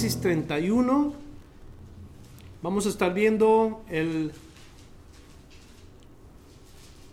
[0.00, 1.12] Génesis 31.
[2.62, 4.32] Vamos a estar viendo el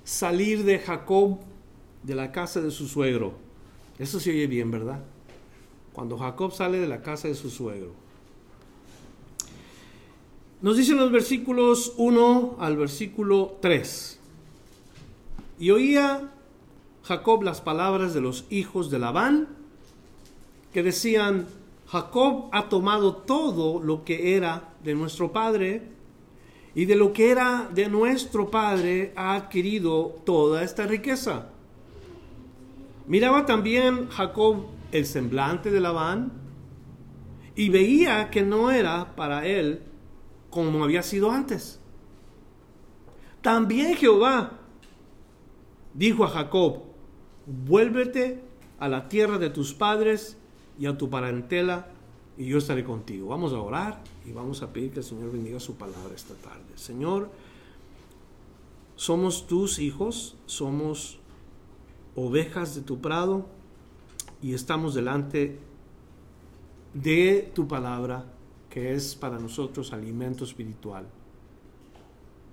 [0.05, 1.37] salir de Jacob
[2.03, 3.33] de la casa de su suegro.
[3.99, 5.03] Eso se oye bien, ¿verdad?
[5.91, 7.91] Cuando Jacob sale de la casa de su suegro.
[10.61, 14.17] Nos dicen los versículos 1 al versículo 3.
[15.59, 16.31] Y oía
[17.03, 19.49] Jacob las palabras de los hijos de Labán,
[20.71, 21.47] que decían,
[21.87, 25.89] Jacob ha tomado todo lo que era de nuestro padre,
[26.75, 31.49] y de lo que era de nuestro padre ha adquirido toda esta riqueza.
[33.07, 36.31] Miraba también Jacob el semblante de Labán,
[37.55, 39.81] y veía que no era para él
[40.49, 41.79] como había sido antes.
[43.41, 44.59] También Jehová
[45.93, 46.83] dijo a Jacob,
[47.45, 48.43] vuélvete
[48.77, 50.37] a la tierra de tus padres
[50.79, 51.87] y a tu parentela,
[52.37, 53.29] y yo estaré contigo.
[53.29, 56.75] Vamos a orar y vamos a pedir que el Señor bendiga su palabra esta tarde.
[56.75, 57.31] Señor,
[58.95, 61.19] somos tus hijos, somos
[62.15, 63.47] ovejas de tu prado
[64.41, 65.59] y estamos delante
[66.93, 68.25] de tu palabra,
[68.69, 71.07] que es para nosotros alimento espiritual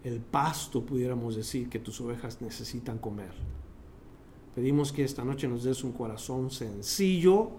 [0.04, 3.32] el pasto, pudiéramos decir, que tus ovejas necesitan comer.
[4.54, 7.50] Pedimos que esta noche nos des un corazón sencillo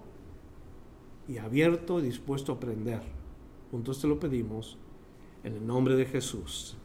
[1.28, 3.02] y abierto, dispuesto a aprender.
[3.70, 4.78] Juntos te lo pedimos
[5.44, 6.76] en el nombre de Jesús.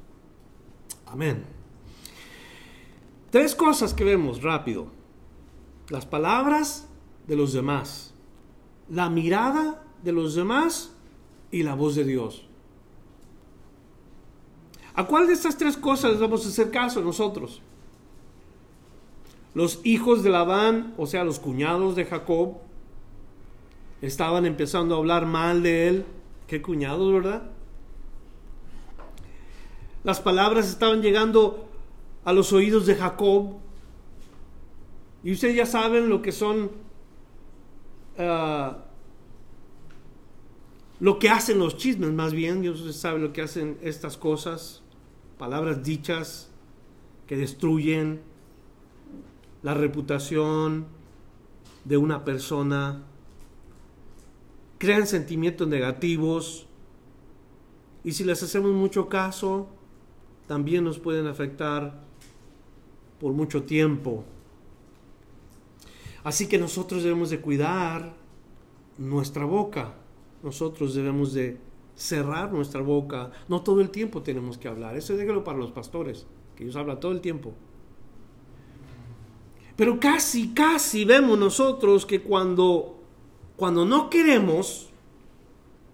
[1.06, 1.44] Amén.
[3.30, 4.88] Tres cosas que vemos rápido.
[5.90, 6.88] Las palabras
[7.28, 8.14] de los demás,
[8.90, 10.94] la mirada de los demás
[11.52, 12.46] y la voz de Dios.
[14.94, 17.62] ¿A cuál de estas tres cosas les vamos a hacer caso nosotros?
[19.54, 22.58] Los hijos de Labán, o sea, los cuñados de Jacob,
[24.02, 26.06] estaban empezando a hablar mal de él.
[26.48, 27.44] Qué cuñados, ¿verdad?
[30.04, 31.70] Las palabras estaban llegando
[32.26, 33.58] a los oídos de Jacob.
[35.24, 36.72] Y ustedes ya saben lo que son,
[38.18, 38.86] ah,
[41.00, 42.68] lo que hacen los chismes, más bien.
[42.68, 44.82] Ustedes saben lo que hacen estas cosas
[45.42, 46.52] palabras dichas
[47.26, 48.22] que destruyen
[49.64, 50.86] la reputación
[51.84, 53.02] de una persona,
[54.82, 56.66] crean sentimientos negativos
[58.04, 59.68] y si les hacemos mucho caso,
[60.48, 62.02] también nos pueden afectar
[63.20, 64.24] por mucho tiempo.
[66.24, 68.16] Así que nosotros debemos de cuidar
[68.98, 69.94] nuestra boca,
[70.42, 71.60] nosotros debemos de
[71.94, 73.30] cerrar nuestra boca.
[73.50, 74.98] No todo el tiempo tenemos que hablar.
[74.98, 76.26] Eso déjalo para los pastores,
[76.56, 77.54] que ellos hablan todo el tiempo.
[79.76, 83.01] Pero casi, casi vemos nosotros que cuando,
[83.62, 84.90] cuando no queremos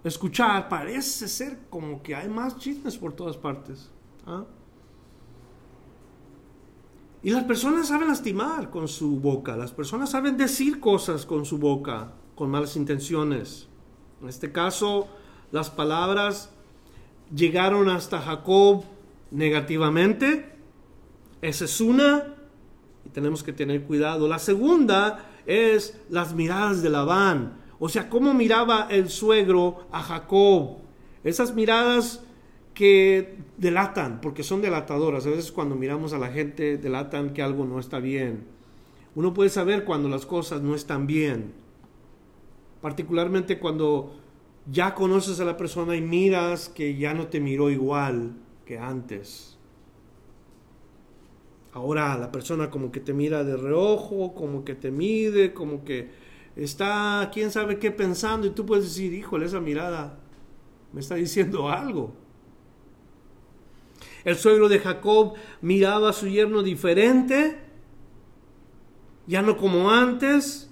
[0.02, 3.90] escuchar, parece ser como que hay más chismes por todas partes.
[4.26, 4.46] ¿ah?
[7.22, 11.58] Y las personas saben lastimar con su boca, las personas saben decir cosas con su
[11.58, 13.68] boca, con malas intenciones.
[14.22, 15.06] En este caso,
[15.52, 16.50] las palabras
[17.34, 18.84] llegaron hasta Jacob
[19.30, 20.56] negativamente.
[21.42, 22.34] Esa es una
[23.04, 24.26] y tenemos que tener cuidado.
[24.26, 27.57] La segunda es las miradas de Labán.
[27.78, 30.78] O sea, cómo miraba el suegro a Jacob.
[31.24, 32.24] Esas miradas
[32.74, 35.26] que delatan, porque son delatadoras.
[35.26, 38.46] A veces cuando miramos a la gente delatan que algo no está bien.
[39.14, 41.52] Uno puede saber cuando las cosas no están bien.
[42.80, 44.14] Particularmente cuando
[44.70, 49.56] ya conoces a la persona y miras que ya no te miró igual que antes.
[51.72, 56.10] Ahora la persona como que te mira de reojo, como que te mide, como que
[56.58, 60.18] está quién sabe qué pensando y tú puedes decir, híjole, esa mirada
[60.92, 62.12] me está diciendo algo.
[64.24, 67.60] El suegro de Jacob miraba a su yerno diferente,
[69.26, 70.70] ya no como antes.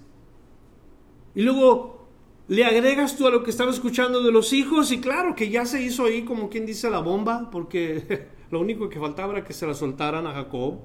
[1.35, 2.06] Y luego
[2.49, 5.65] le agregas tú a lo que estaba escuchando de los hijos y claro que ya
[5.67, 9.53] se hizo ahí como quien dice la bomba, porque lo único que faltaba era que
[9.53, 10.81] se la soltaran a Jacob.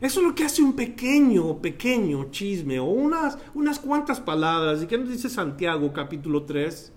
[0.00, 4.82] Eso es lo que hace un pequeño, pequeño chisme o unas, unas cuantas palabras.
[4.82, 6.92] ¿Y qué nos dice Santiago capítulo 3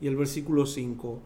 [0.00, 1.20] y el versículo 5?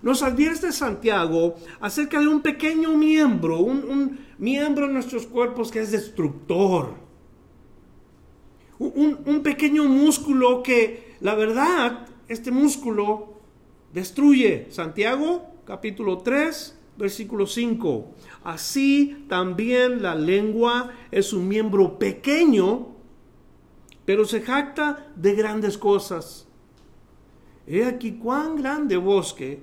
[0.00, 5.92] Nos advierte Santiago acerca de un pequeño miembro, un, miembro en nuestros cuerpos que es
[5.92, 6.94] destructor.
[8.78, 13.34] Un, un pequeño músculo que, la verdad, este músculo
[13.92, 14.68] destruye.
[14.70, 18.14] Santiago capítulo 3, versículo 5.
[18.44, 22.88] Así también la lengua es un miembro pequeño,
[24.04, 26.46] pero se jacta de grandes cosas.
[27.66, 29.62] He aquí cuán grande bosque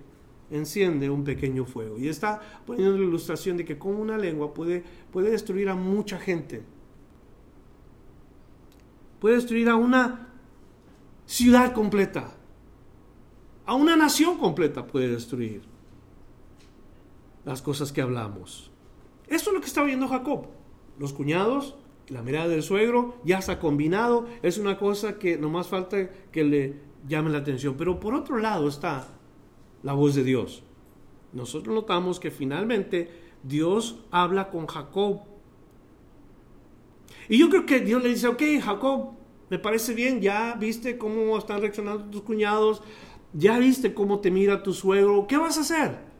[0.51, 1.97] enciende un pequeño fuego.
[1.97, 6.19] Y está poniendo la ilustración de que como una lengua puede, puede destruir a mucha
[6.19, 6.63] gente.
[9.19, 10.27] Puede destruir a una
[11.25, 12.35] ciudad completa.
[13.65, 15.63] A una nación completa puede destruir
[17.45, 18.71] las cosas que hablamos.
[19.27, 20.47] Esto es lo que está viendo Jacob.
[20.99, 21.75] Los cuñados,
[22.09, 24.27] la mirada del suegro, ya está combinado.
[24.41, 27.75] Es una cosa que nomás falta que le llame la atención.
[27.77, 29.07] Pero por otro lado está
[29.83, 30.63] la voz de Dios.
[31.33, 33.09] Nosotros notamos que finalmente
[33.43, 35.21] Dios habla con Jacob.
[37.27, 39.11] Y yo creo que Dios le dice, ok, Jacob,
[39.49, 42.81] me parece bien, ya viste cómo están reaccionando tus cuñados,
[43.33, 46.14] ya viste cómo te mira tu suegro, ¿qué vas a hacer?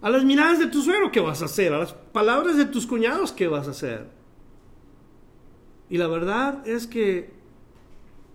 [0.00, 1.72] A las miradas de tu suegro, ¿qué vas a hacer?
[1.72, 4.08] A las palabras de tus cuñados, ¿qué vas a hacer?
[5.90, 7.32] Y la verdad es que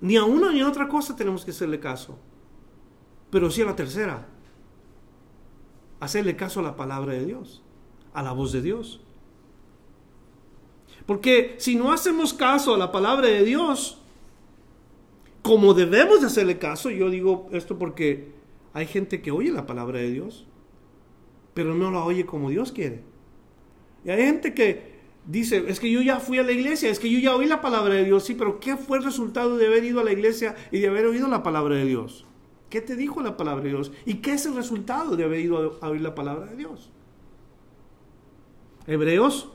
[0.02, 2.20] ni a una ni a otra cosa tenemos que hacerle caso.
[3.30, 4.28] Pero sí a la tercera.
[6.00, 7.64] Hacerle caso a la palabra de Dios,
[8.14, 9.02] a la voz de Dios.
[11.06, 14.00] Porque si no hacemos caso a la palabra de Dios,
[15.42, 18.34] como debemos de hacerle caso, yo digo esto porque
[18.74, 20.46] hay gente que oye la palabra de Dios,
[21.54, 23.02] pero no la oye como Dios quiere.
[24.06, 24.94] Y hay gente que
[25.26, 27.62] dice, es que yo ya fui a la iglesia, es que yo ya oí la
[27.62, 30.56] palabra de Dios, sí, pero ¿qué fue el resultado de haber ido a la iglesia
[30.72, 32.26] y de haber oído la palabra de Dios?
[32.70, 33.92] ¿Qué te dijo la palabra de Dios?
[34.06, 36.90] ¿Y qué es el resultado de haber ido a oír la palabra de Dios?
[38.88, 39.50] Hebreos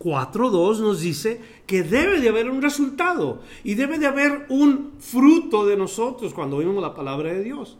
[0.00, 5.64] 4.2 nos dice que debe de haber un resultado y debe de haber un fruto
[5.64, 7.78] de nosotros cuando oímos la palabra de Dios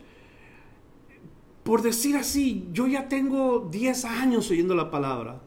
[1.68, 5.42] por decir así, yo ya tengo 10 años oyendo la palabra.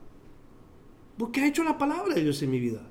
[1.18, 2.88] ¿Por qué ha hecho la palabra de Dios en mi vida?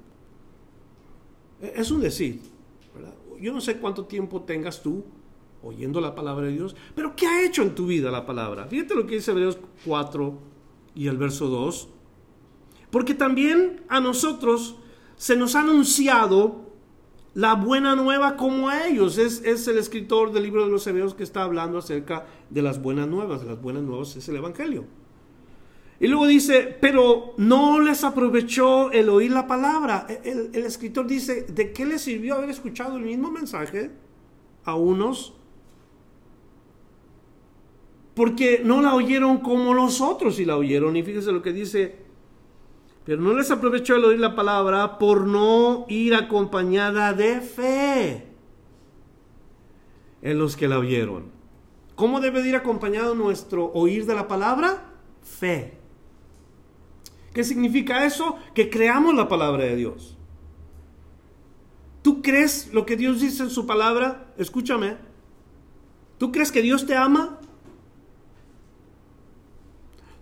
[1.62, 2.40] E, es un decir.
[3.40, 5.04] Yo no sé cuánto tiempo tengas tú
[5.62, 8.66] oyendo la palabra de Dios, pero ¿qué ha hecho en tu vida la palabra?
[8.66, 10.34] Fíjate lo que dice Hebreos 4
[10.96, 11.88] y el verso 2.
[12.90, 14.74] Porque también a nosotros
[15.14, 16.69] se nos ha anunciado
[17.34, 19.18] la buena nueva como a ellos.
[19.18, 22.82] Es, es, el escritor del libro de los Hebreos que está hablando acerca de las
[22.82, 23.44] buenas nuevas.
[23.44, 24.84] Las buenas nuevas es el Evangelio.
[26.00, 30.06] Y luego dice, pero no les aprovechó el oír la palabra.
[30.24, 33.90] El, el escritor dice, ¿de qué les sirvió haber escuchado el mismo mensaje
[34.64, 35.34] a unos?
[38.14, 40.96] Porque no la oyeron como los otros y la oyeron.
[40.96, 42.09] Y fíjese lo que dice
[43.10, 48.24] pero no les aprovechó el oír la palabra por no ir acompañada de fe
[50.22, 51.24] en los que la oyeron.
[51.96, 54.92] ¿Cómo debe ir acompañado nuestro oír de la palabra?
[55.22, 55.76] Fe.
[57.34, 58.36] ¿Qué significa eso?
[58.54, 60.16] Que creamos la palabra de Dios.
[62.02, 64.32] ¿Tú crees lo que Dios dice en su palabra?
[64.38, 64.98] Escúchame.
[66.16, 67.40] ¿Tú crees que Dios te ama?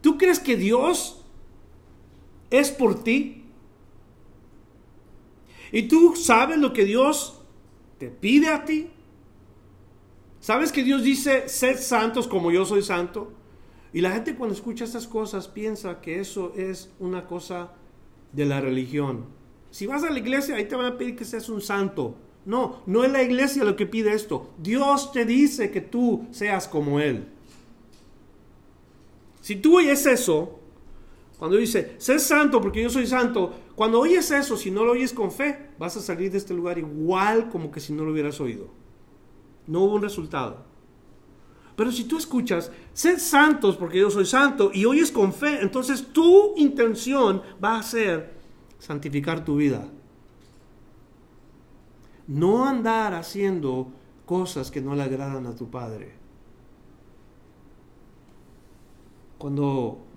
[0.01, 1.18] ¿Tú crees que Dios
[2.51, 3.45] es por ti.
[5.73, 7.43] Y tú sabes lo que Dios
[7.99, 8.91] te pide a ti.
[10.41, 13.33] ¿Sabes que Dios dice, sed santos como yo soy santo?
[13.93, 17.73] Y la gente cuando escucha estas cosas piensa que eso es una cosa
[18.33, 19.27] de la religión.
[19.71, 22.15] Si vas a la iglesia, ahí te van a pedir que seas un santo.
[22.45, 24.51] No, no es la iglesia lo que pide esto.
[24.59, 27.27] Dios te dice que tú seas como Él.
[29.41, 30.58] Si tú oyes eso,
[31.39, 35.13] cuando dice, sé santo porque yo soy santo, cuando oyes eso, si no lo oyes
[35.13, 38.41] con fe, vas a salir de este lugar igual como que si no lo hubieras
[38.41, 38.69] oído.
[39.69, 40.67] No hubo un resultado.
[41.77, 46.13] Pero si tú escuchas, sed santos porque yo soy santo y oyes con fe, entonces
[46.13, 48.35] tu intención va a ser
[48.81, 49.89] santificar tu vida.
[52.27, 53.93] No andar haciendo
[54.27, 56.15] cosas que no le agradan a tu Padre.
[59.39, 60.08] Cuando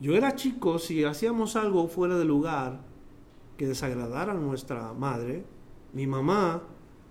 [0.00, 2.80] yo era chico, si hacíamos algo fuera de lugar
[3.56, 5.44] que desagradara a nuestra madre,
[5.92, 6.62] mi mamá,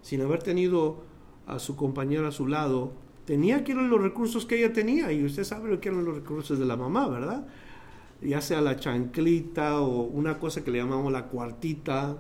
[0.02, 1.04] sin haber tenido
[1.46, 2.94] a su compañero a su lado,
[3.26, 6.16] tenía que ir los recursos que ella tenía, y usted sabe lo que eran los
[6.16, 7.46] recursos de la mamá, ¿verdad?
[8.22, 12.18] ya sea la chanclita o una cosa que le llamamos la cuartita,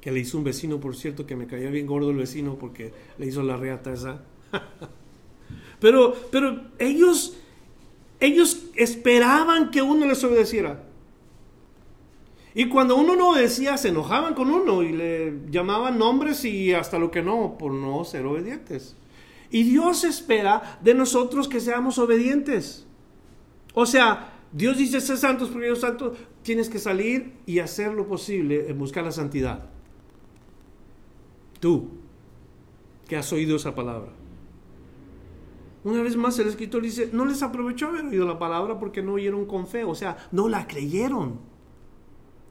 [0.00, 2.92] que le hizo un vecino, por cierto, que me caía bien gordo el vecino porque
[3.18, 4.22] le hizo la reata esa.
[5.80, 7.36] pero, pero ellos,
[8.20, 10.84] ellos esperaban que uno les obedeciera.
[12.54, 16.98] Y cuando uno no obedecía, se enojaban con uno y le llamaban nombres y hasta
[16.98, 18.96] lo que no, por no ser obedientes.
[19.50, 22.86] Y Dios espera de nosotros que seamos obedientes.
[23.74, 28.06] O sea, Dios dice, sé santos porque yo santo, tienes que salir y hacer lo
[28.06, 29.66] posible en buscar la santidad.
[31.60, 31.90] Tú,
[33.06, 34.10] que has oído esa palabra.
[35.88, 39.14] Una vez más el escritor dice, no les aprovechó haber oído la palabra porque no
[39.14, 41.40] oyeron con fe, o sea, no la creyeron.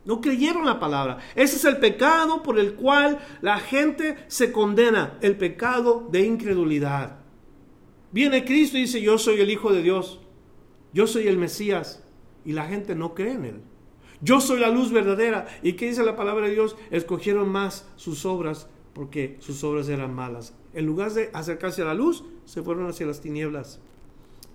[0.05, 1.19] No creyeron la palabra.
[1.35, 7.19] Ese es el pecado por el cual la gente se condena, el pecado de incredulidad.
[8.11, 10.19] Viene Cristo y dice, yo soy el Hijo de Dios,
[10.91, 12.03] yo soy el Mesías,
[12.43, 13.61] y la gente no cree en él.
[14.19, 15.45] Yo soy la luz verdadera.
[15.61, 16.75] ¿Y qué dice la palabra de Dios?
[16.89, 20.55] Escogieron más sus obras porque sus obras eran malas.
[20.77, 23.79] En lugar de acercarse a la luz, se fueron hacia las tinieblas.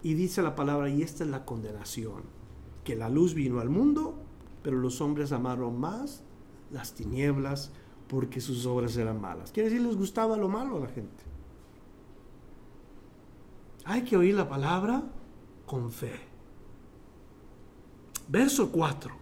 [0.02, 2.22] Y dice la palabra, y esta es la condenación,
[2.84, 4.22] que la luz vino al mundo
[4.62, 6.22] pero los hombres amaron más
[6.70, 7.72] las tinieblas
[8.08, 9.52] porque sus obras eran malas.
[9.52, 11.24] Quiere decir, les gustaba lo malo a la gente.
[13.84, 15.02] Hay que oír la palabra
[15.66, 16.12] con fe.
[18.28, 19.12] Verso 4.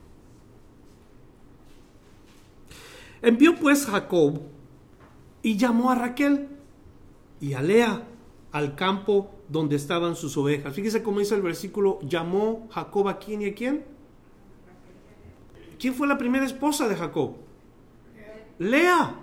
[3.22, 4.40] Envió pues Jacob
[5.42, 6.48] y llamó a Raquel
[7.40, 8.06] y a Lea
[8.52, 10.74] al campo donde estaban sus ovejas.
[10.74, 13.84] Fíjese cómo dice el versículo, llamó Jacob a quién y a quién?
[15.78, 17.36] ¿Quién fue la primera esposa de Jacob?
[18.58, 19.16] Lea.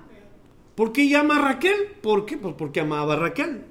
[0.76, 1.96] ¿Por qué llama a Raquel?
[2.02, 2.38] ¿Por qué?
[2.38, 3.64] Pues porque amaba a Raquel.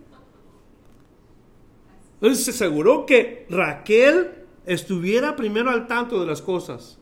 [2.14, 6.98] Entonces se aseguró que Raquel estuviera primero al tanto de las cosas.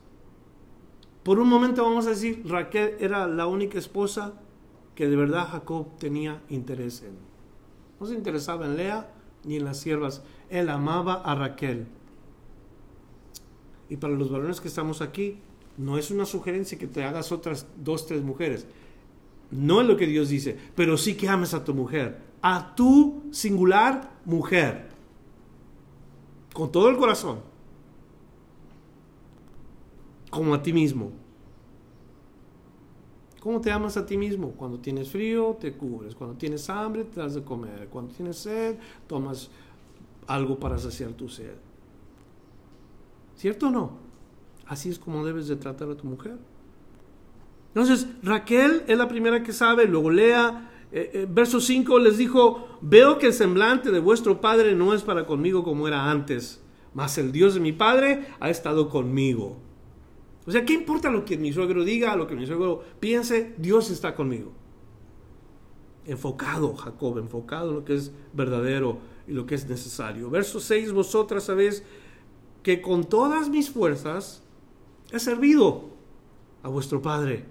[1.23, 4.33] Por un momento vamos a decir, Raquel era la única esposa
[4.93, 7.24] que de verdad Jacob tenía interés en.
[7.99, 9.11] No se interesaba en Lea
[9.43, 10.23] ni en las siervas.
[10.49, 11.87] Él amaba a Raquel.
[13.89, 15.39] Y para los varones que estamos aquí,
[15.77, 18.67] no es una sugerencia que te hagas otras dos, tres mujeres.
[19.51, 23.23] No es lo que Dios dice, pero sí que ames a tu mujer, a tu
[23.31, 24.89] singular mujer,
[26.53, 27.39] con todo el corazón,
[30.29, 31.11] como a ti mismo.
[33.45, 34.53] ¿Cómo te amas a ti mismo?
[34.53, 36.15] Cuando tienes frío, te cubres.
[36.15, 37.89] Cuando tienes hambre, te das de comer.
[37.91, 39.51] Cuando tienes sed, tomas
[40.25, 41.53] algo para saciar tu sed.
[43.35, 43.99] ¿Cierto o no?
[44.65, 46.39] Así es como debes de tratar a tu mujer.
[47.67, 52.79] Entonces, Raquel es la primera que sabe, luego lea, eh, eh, verso 5 les dijo,
[52.81, 56.63] veo que el semblante de vuestro padre no es para conmigo como era antes,
[56.95, 59.64] mas el Dios de mi padre ha estado conmigo.
[60.47, 63.55] O sea, ¿qué importa lo que mi suegro diga, lo que mi suegro piense?
[63.57, 64.51] Dios está conmigo.
[66.05, 70.29] Enfocado, Jacob, enfocado en lo que es verdadero y lo que es necesario.
[70.29, 71.83] Verso 6, vosotras sabéis
[72.61, 74.43] que con todas mis fuerzas
[75.11, 75.89] he servido
[76.61, 77.45] a vuestro Padre.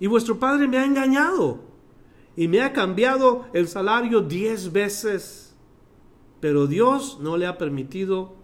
[0.00, 1.60] Y vuestro Padre me ha engañado
[2.36, 5.54] y me ha cambiado el salario diez veces.
[6.40, 8.34] Pero Dios no le ha permitido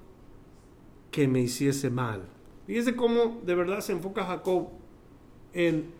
[1.11, 2.32] que me hiciese mal.
[2.66, 4.69] Fíjese cómo de verdad se enfoca Jacob
[5.52, 5.90] en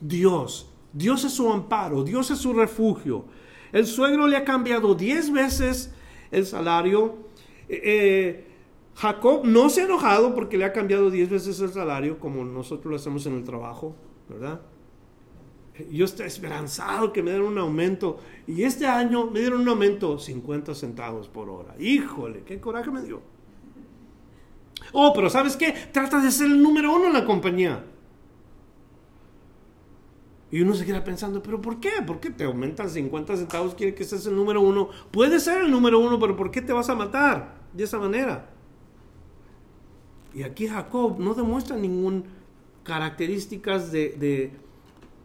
[0.00, 0.70] Dios.
[0.92, 3.24] Dios es su amparo, Dios es su refugio.
[3.72, 5.92] El suegro le ha cambiado diez veces
[6.30, 7.16] el salario.
[7.68, 8.50] Eh, eh
[8.96, 12.90] Jacob no se ha enojado porque le ha cambiado diez veces el salario, como nosotros
[12.90, 13.96] lo hacemos en el trabajo,
[14.28, 14.60] ¿verdad?
[15.90, 18.20] Yo estoy esperanzado que me den un aumento.
[18.46, 21.74] Y este año me dieron un aumento 50 centavos por hora.
[21.80, 23.20] Híjole, qué coraje me dio.
[24.92, 25.72] Oh, pero ¿sabes qué?
[25.92, 27.84] Trata de ser el número uno en la compañía.
[30.50, 31.90] Y uno se queda pensando, ¿pero por qué?
[32.06, 33.74] ¿Por qué te aumentan 50 centavos?
[33.74, 34.88] Quiere que seas el número uno.
[35.10, 38.50] Puede ser el número uno, pero ¿por qué te vas a matar de esa manera?
[40.32, 42.24] Y aquí Jacob no demuestra ningún
[42.84, 44.52] características de,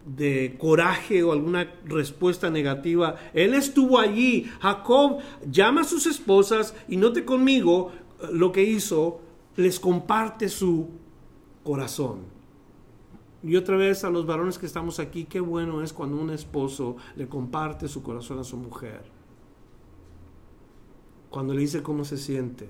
[0.04, 3.16] de, coraje o alguna respuesta negativa.
[3.32, 4.50] Él estuvo allí.
[4.60, 9.20] Jacob llama a sus esposas y note conmigo eh, lo que hizo.
[9.56, 10.88] Les comparte su
[11.64, 12.20] corazón.
[13.42, 16.96] Y otra vez a los varones que estamos aquí, qué bueno es cuando un esposo
[17.16, 19.02] le comparte su corazón a su mujer.
[21.30, 22.68] Cuando le dice cómo se siente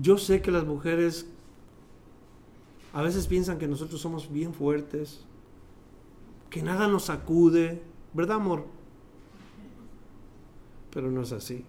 [0.00, 1.26] yo sé que las mujeres
[2.92, 5.24] a veces piensan que nosotros somos bien fuertes,
[6.50, 7.82] que nada nos sacude,
[8.14, 8.64] ¿verdad, amor?
[10.90, 11.64] Pero no es así.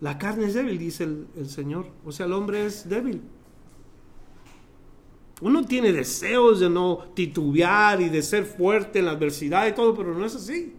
[0.00, 1.86] La carne es débil, dice el, Señor.
[2.04, 3.22] O sea, el hombre es débil.
[5.40, 9.94] Uno tiene deseos de no titubear y de ser fuerte en la adversidad y todo,
[9.94, 10.74] pero no es así.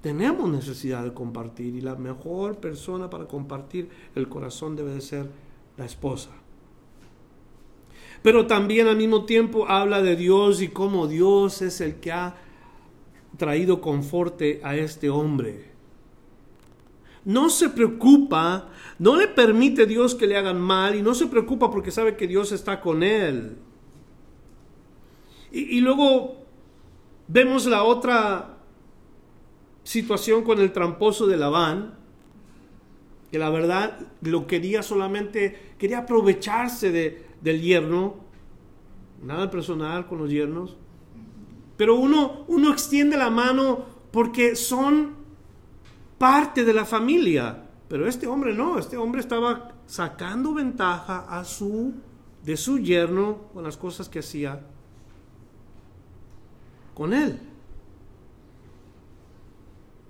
[0.00, 5.28] Tenemos necesidad de compartir y la mejor persona para compartir el corazón debe de ser
[5.76, 6.30] la esposa.
[8.22, 12.36] Pero también al mismo tiempo habla de Dios y cómo Dios es el que ha
[13.36, 15.67] traído conforte a este hombre
[17.28, 21.70] no se preocupa, no le permite Dios que le hagan mal y no se preocupa
[21.70, 23.58] porque sabe que Dios está con él.
[25.52, 26.46] Y, luego
[27.26, 28.56] vemos la otra
[29.84, 31.98] situación con el tramposo de Labán,
[33.30, 38.16] que la verdad lo quería solamente, quería aprovecharse de, del yerno,
[39.22, 40.78] nada personal con los yernos,
[41.76, 45.17] pero uno, uno extiende la mano porque son
[46.18, 47.64] parte de la familia.
[47.88, 51.94] Pero este hombre no, este hombre estaba sacando ventaja a su,
[52.44, 54.60] de su yerno con las cosas que hacía
[56.92, 57.38] con él.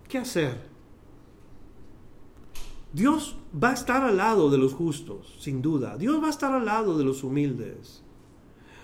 [0.09, 0.67] ¿Qué hacer?
[2.93, 5.99] Dios va a estar al lado de los justos, sin duda.
[5.99, 8.03] Dios va a estar al lado de los humildes.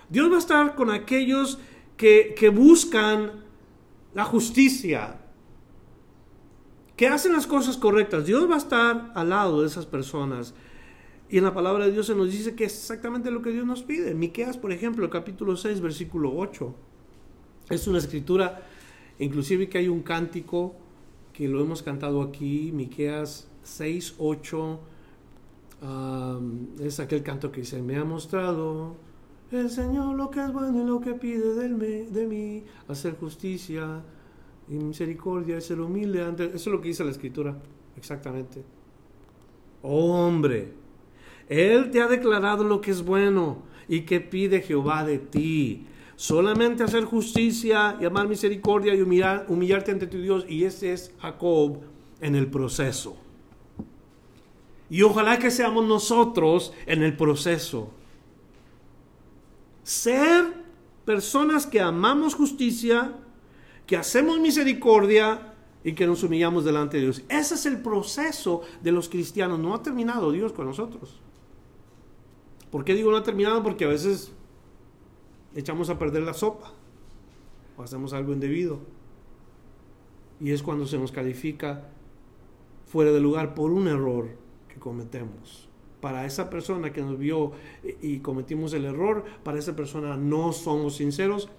[0.09, 1.57] Dios va a estar con aquellos
[1.97, 3.43] que, que buscan
[4.13, 5.24] la justicia,
[6.95, 8.25] que hacen las cosas correctas.
[8.25, 10.53] Dios va a estar al lado de esas personas.
[11.29, 13.65] Y en la palabra de Dios se nos dice que es exactamente lo que Dios
[13.65, 14.13] nos pide.
[14.13, 16.75] Miqueas, por ejemplo, capítulo 6, versículo 8.
[17.69, 18.61] Es una escritura,
[19.19, 20.75] inclusive que hay un cántico
[21.33, 24.79] que lo hemos cantado aquí, Miqueas 6, 8.
[26.79, 28.95] es aquel canto que dice, me ha mostrado
[29.51, 34.03] el Señor lo que es bueno y lo que pide de mí, hacer justicia,
[34.67, 36.45] y misericordia, es el humilde ante...
[36.45, 37.57] Eso es lo que dice la escritura,
[37.97, 38.63] exactamente.
[39.81, 40.73] hombre,
[41.47, 45.85] Él te ha declarado lo que es bueno y que pide Jehová de ti.
[46.15, 50.45] Solamente hacer justicia y amar misericordia y humillarte ante tu Dios.
[50.47, 51.81] Y ese es Jacob
[52.21, 53.17] en el proceso.
[54.89, 57.91] Y ojalá que seamos nosotros en el proceso.
[59.83, 60.53] Ser
[61.05, 63.13] personas que amamos justicia,
[63.85, 67.23] que hacemos misericordia y que nos humillamos delante de Dios.
[67.29, 69.59] Ese es el proceso de los cristianos.
[69.59, 71.19] No ha terminado Dios con nosotros.
[72.71, 73.61] ¿Por qué digo no ha terminado?
[73.61, 74.31] Porque a veces
[75.55, 76.73] echamos a perder la sopa
[77.77, 78.79] o hacemos algo indebido.
[80.39, 81.89] Y es cuando se nos califica
[82.87, 84.29] fuera de lugar por un error
[84.67, 85.69] que cometemos.
[86.01, 87.51] Para esa persona que nos vio
[88.01, 91.49] y cometimos el error, para esa persona no somos sinceros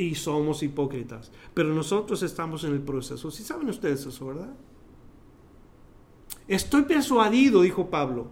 [0.00, 1.30] y somos hipócritas.
[1.52, 3.30] Pero nosotros estamos en el proceso.
[3.30, 4.48] Si saben ustedes eso, ¿verdad?
[6.48, 8.28] Estoy persuadido, dijo Pablo,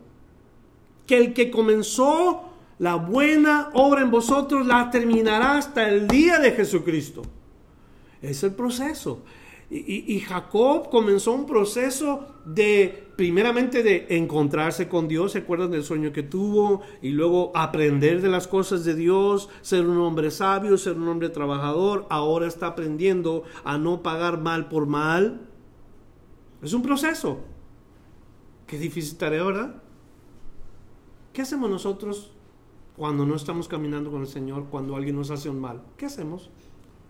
[1.06, 2.44] que el que comenzó
[2.78, 7.22] la buena obra en vosotros la terminará hasta el día de Jesucristo.
[8.22, 9.22] Es el proceso.
[9.70, 16.10] Y, Jacob comenzó un proceso de, primeramente, de encontrarse con Dios, ¿se acuerdan del sueño
[16.10, 16.80] que tuvo?
[17.02, 21.28] Y luego aprender de las cosas de Dios, ser un hombre sabio, ser un hombre
[21.28, 22.06] trabajador.
[22.08, 25.46] Ahora está aprendiendo a no pagar mal por mal.
[26.62, 27.40] Es un proceso.
[28.66, 29.82] Qué difícil tarea, ¿verdad?
[31.34, 32.32] ¿Qué hacemos nosotros
[32.96, 35.82] cuando no estamos caminando con el Señor, cuando alguien nos hace un mal?
[35.98, 36.48] ¿Qué hacemos?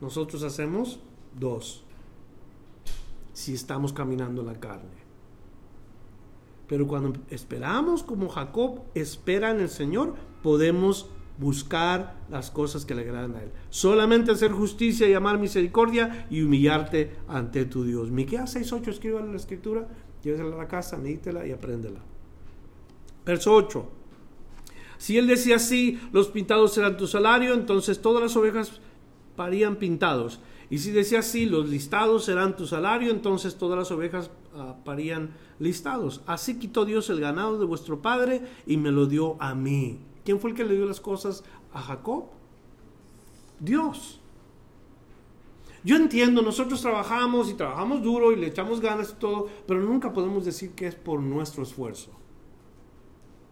[0.01, 0.99] Nosotros hacemos
[1.39, 1.85] dos
[3.39, 4.99] si estamos caminando la carne.
[6.67, 13.03] Pero cuando esperamos como Jacob espera en el Señor, podemos buscar las cosas que le
[13.03, 13.53] agradan a Él.
[13.71, 18.11] Solamente hacer justicia y amar misericordia y humillarte ante tu Dios.
[18.11, 19.87] Miqueas 6.8, escriba la escritura,
[20.25, 22.01] llévesela a la casa, medítela y apréndela.
[23.25, 23.89] Verso 8.
[24.99, 28.81] Si él decía así, los pintados serán tu salario, entonces todas las ovejas
[29.37, 30.41] parían pintados.
[30.71, 35.31] Y si decía así, los listados serán tu salario, entonces todas las ovejas uh, parían
[35.59, 36.21] listados.
[36.27, 39.99] Así quitó Dios el ganado de vuestro padre y me lo dio a mí.
[40.25, 42.27] ¿Quién fue el que le dio las cosas a Jacob?
[43.59, 44.21] Dios.
[45.85, 50.13] Yo entiendo, nosotros trabajamos y trabajamos duro y le echamos ganas y todo, pero nunca
[50.13, 52.11] podemos decir que es por nuestro esfuerzo.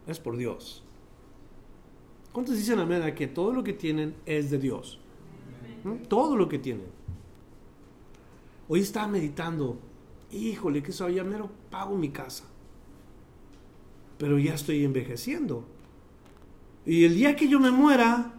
[0.06, 0.82] Es por Dios.
[2.32, 4.98] ¿Cuántos dicen amén a que todo lo que tienen es de Dios?
[6.08, 6.95] Todo lo que tienen.
[8.68, 9.78] Hoy estaba meditando,
[10.32, 12.44] híjole, que ya mero pago mi casa.
[14.18, 15.64] Pero ya estoy envejeciendo.
[16.84, 18.34] Y el día que yo me muera,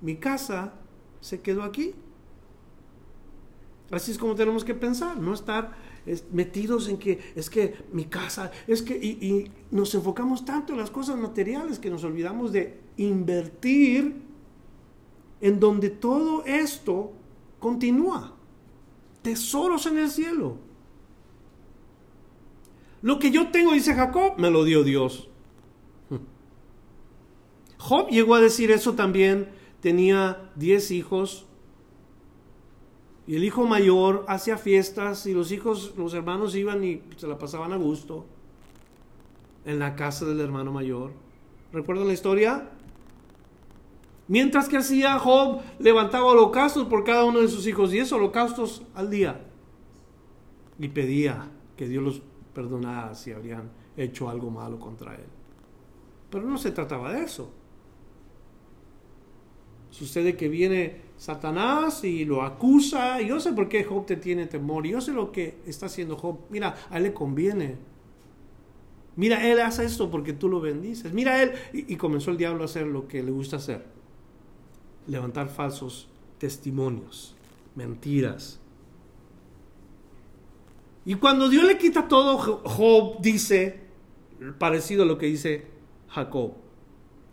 [0.00, 0.74] mi casa
[1.20, 1.94] se quedó aquí.
[3.90, 5.76] Así es como tenemos que pensar, no estar
[6.32, 10.78] metidos en que es que mi casa, es que, y, y, nos enfocamos tanto en
[10.78, 14.22] las cosas materiales que nos olvidamos de invertir
[15.40, 17.12] en donde todo esto
[17.60, 18.31] continúa.
[19.22, 20.58] Tesoros en el cielo.
[23.02, 25.28] Lo que yo tengo, dice Jacob, me lo dio Dios.
[27.78, 29.48] Job llegó a decir eso también.
[29.80, 31.46] Tenía diez hijos.
[33.26, 37.38] Y el hijo mayor hacía fiestas y los hijos, los hermanos iban y se la
[37.38, 38.26] pasaban a gusto
[39.64, 41.12] en la casa del hermano mayor.
[41.72, 42.68] ¿Recuerdan la historia?
[44.28, 49.10] Mientras que hacía Job, levantaba holocaustos por cada uno de sus hijos, diez holocaustos al
[49.10, 49.40] día.
[50.78, 52.22] Y pedía que Dios los
[52.54, 55.26] perdonara si habrían hecho algo malo contra él.
[56.30, 57.52] Pero no se trataba de eso.
[59.90, 63.20] Sucede que viene Satanás y lo acusa.
[63.20, 64.86] Yo sé por qué Job te tiene temor.
[64.86, 66.38] Yo sé lo que está haciendo Job.
[66.48, 67.76] Mira, a él le conviene.
[69.14, 71.12] Mira, él hace esto porque tú lo bendices.
[71.12, 71.52] Mira, él.
[71.74, 73.84] Y, y comenzó el diablo a hacer lo que le gusta hacer:
[75.06, 77.34] levantar falsos testimonios,
[77.74, 78.60] mentiras.
[81.04, 83.80] Y cuando Dios le quita todo, Job dice,
[84.58, 85.66] parecido a lo que dice
[86.08, 86.52] Jacob.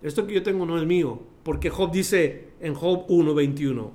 [0.02, 3.92] Esto que yo tengo no es mío, porque Job dice en Job 1:21,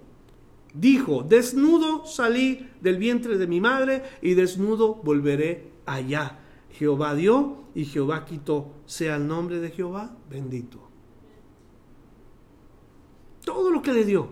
[0.75, 6.41] dijo, desnudo salí del vientre de mi madre y desnudo volveré allá.
[6.71, 10.94] Jehová dio y Jehová quitó, sea el nombre de Jehová bendito.
[13.45, 14.29] Todo lo que le dio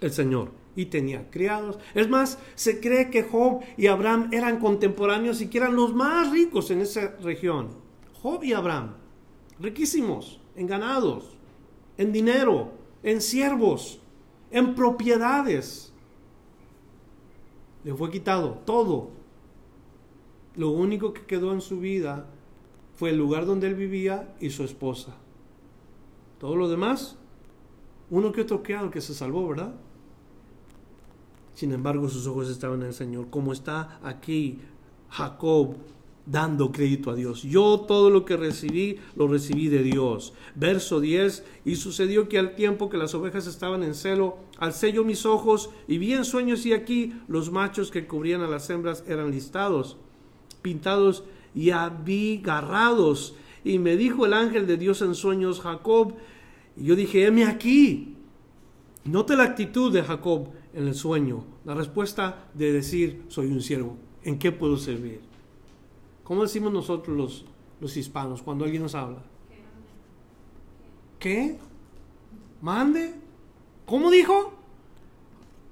[0.00, 1.78] el Señor y tenía criados.
[1.94, 6.30] Es más, se cree que Job y Abraham eran contemporáneos y que eran los más
[6.30, 7.68] ricos en esa región.
[8.22, 8.94] Job y Abraham,
[9.60, 11.36] riquísimos en ganados,
[11.96, 14.00] en dinero, en siervos,
[14.50, 15.92] en propiedades.
[17.84, 19.10] Le fue quitado todo.
[20.56, 22.26] Lo único que quedó en su vida
[22.94, 25.16] fue el lugar donde él vivía y su esposa.
[26.38, 27.18] Todo lo demás,
[28.14, 29.74] uno que otro criado que se salvó, ¿verdad?
[31.54, 34.60] Sin embargo, sus ojos estaban en el Señor, como está aquí
[35.10, 35.74] Jacob
[36.24, 37.42] dando crédito a Dios.
[37.42, 40.32] Yo todo lo que recibí, lo recibí de Dios.
[40.54, 45.02] Verso 10, y sucedió que al tiempo que las ovejas estaban en celo, alcé yo
[45.02, 49.04] mis ojos y vi en sueños y aquí los machos que cubrían a las hembras
[49.08, 49.96] eran listados,
[50.62, 53.34] pintados y abigarrados.
[53.64, 56.14] Y me dijo el ángel de Dios en sueños, Jacob,
[56.76, 58.16] y yo dije, heme aquí.
[59.04, 63.96] Note la actitud de Jacob en el sueño, la respuesta de decir, soy un siervo,
[64.22, 65.20] ¿en qué puedo servir?
[66.24, 67.44] ¿Cómo decimos nosotros los,
[67.80, 69.22] los hispanos cuando alguien nos habla?
[71.18, 71.58] ¿Qué?
[72.62, 73.14] ¿Mande?
[73.84, 74.54] ¿Cómo dijo?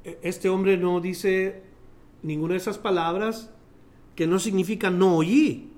[0.04, 1.62] E, este hombre no dice
[2.22, 3.50] ninguna de esas palabras
[4.14, 5.70] que no significa no oí,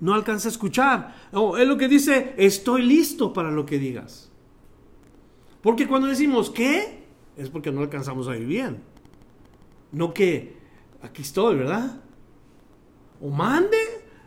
[0.00, 1.16] no alcanza a escuchar.
[1.58, 4.31] Es lo que dice, estoy listo para lo que digas.
[5.62, 7.02] Porque cuando decimos ¿qué?
[7.36, 8.82] es porque no alcanzamos a oír bien.
[9.90, 10.56] No que
[11.00, 12.00] aquí estoy, ¿verdad?
[13.20, 13.78] O mande,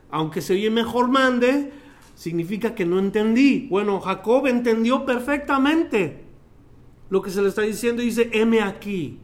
[0.10, 1.72] aunque se oye mejor mande,
[2.16, 3.68] significa que no entendí.
[3.70, 6.24] Bueno, Jacob entendió perfectamente
[7.10, 9.20] lo que se le está diciendo y dice, heme aquí.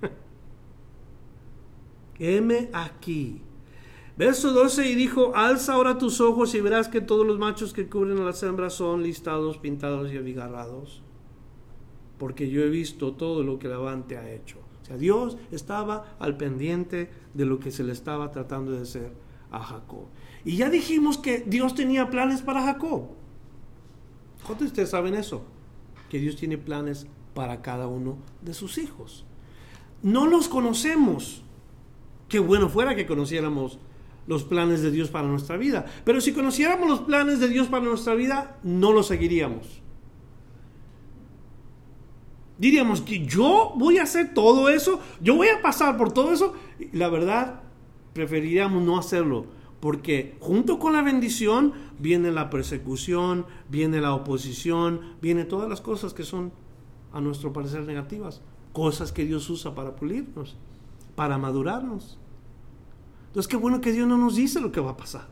[2.18, 3.40] heme aquí.
[4.16, 7.88] Verso 12 y dijo, alza ahora tus ojos y verás que todos los machos que
[7.88, 11.02] cubren a las hembras son listados, pintados y abigarrados.
[12.18, 14.60] Porque yo he visto todo lo que Labante ha hecho.
[14.82, 19.12] O sea, Dios estaba al pendiente de lo que se le estaba tratando de hacer
[19.50, 20.06] a Jacob.
[20.44, 23.08] Y ya dijimos que Dios tenía planes para Jacob.
[24.44, 25.42] ¿Cuántos de ustedes saben eso?
[26.08, 29.24] Que Dios tiene planes para cada uno de sus hijos.
[30.02, 31.42] No los conocemos.
[32.28, 33.78] Qué bueno fuera que conociéramos
[34.26, 35.86] los planes de Dios para nuestra vida.
[36.04, 39.82] Pero si conociéramos los planes de Dios para nuestra vida, no los seguiríamos.
[42.56, 46.54] Diríamos que yo voy a hacer todo eso, yo voy a pasar por todo eso.
[46.92, 47.62] La verdad,
[48.12, 49.46] preferiríamos no hacerlo,
[49.80, 56.14] porque junto con la bendición viene la persecución, viene la oposición, viene todas las cosas
[56.14, 56.52] que son
[57.12, 58.40] a nuestro parecer negativas,
[58.72, 60.56] cosas que Dios usa para pulirnos,
[61.16, 62.18] para madurarnos.
[63.34, 65.26] Entonces, qué bueno que Dios no nos dice lo que va a pasar.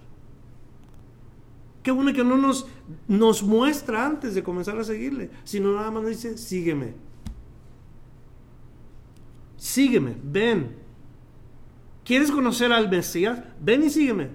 [1.85, 2.67] Qué bueno que no nos,
[3.07, 6.95] nos muestra antes de comenzar a seguirle, sino nada más nos dice, sígueme.
[9.57, 10.83] Sígueme, ven,
[12.05, 13.41] ¿Quieres conocer al Mesías?
[13.61, 14.31] Ven y sígueme.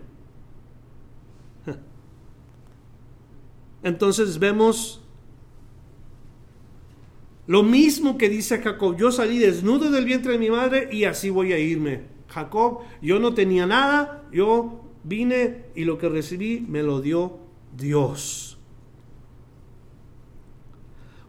[3.84, 5.02] Entonces vemos
[7.46, 11.30] Lo mismo que dice Jacob, yo salí desnudo del vientre de mi madre y así
[11.30, 12.17] voy a irme.
[12.30, 17.38] Jacob, yo no tenía nada, yo vine y lo que recibí me lo dio
[17.76, 18.58] Dios.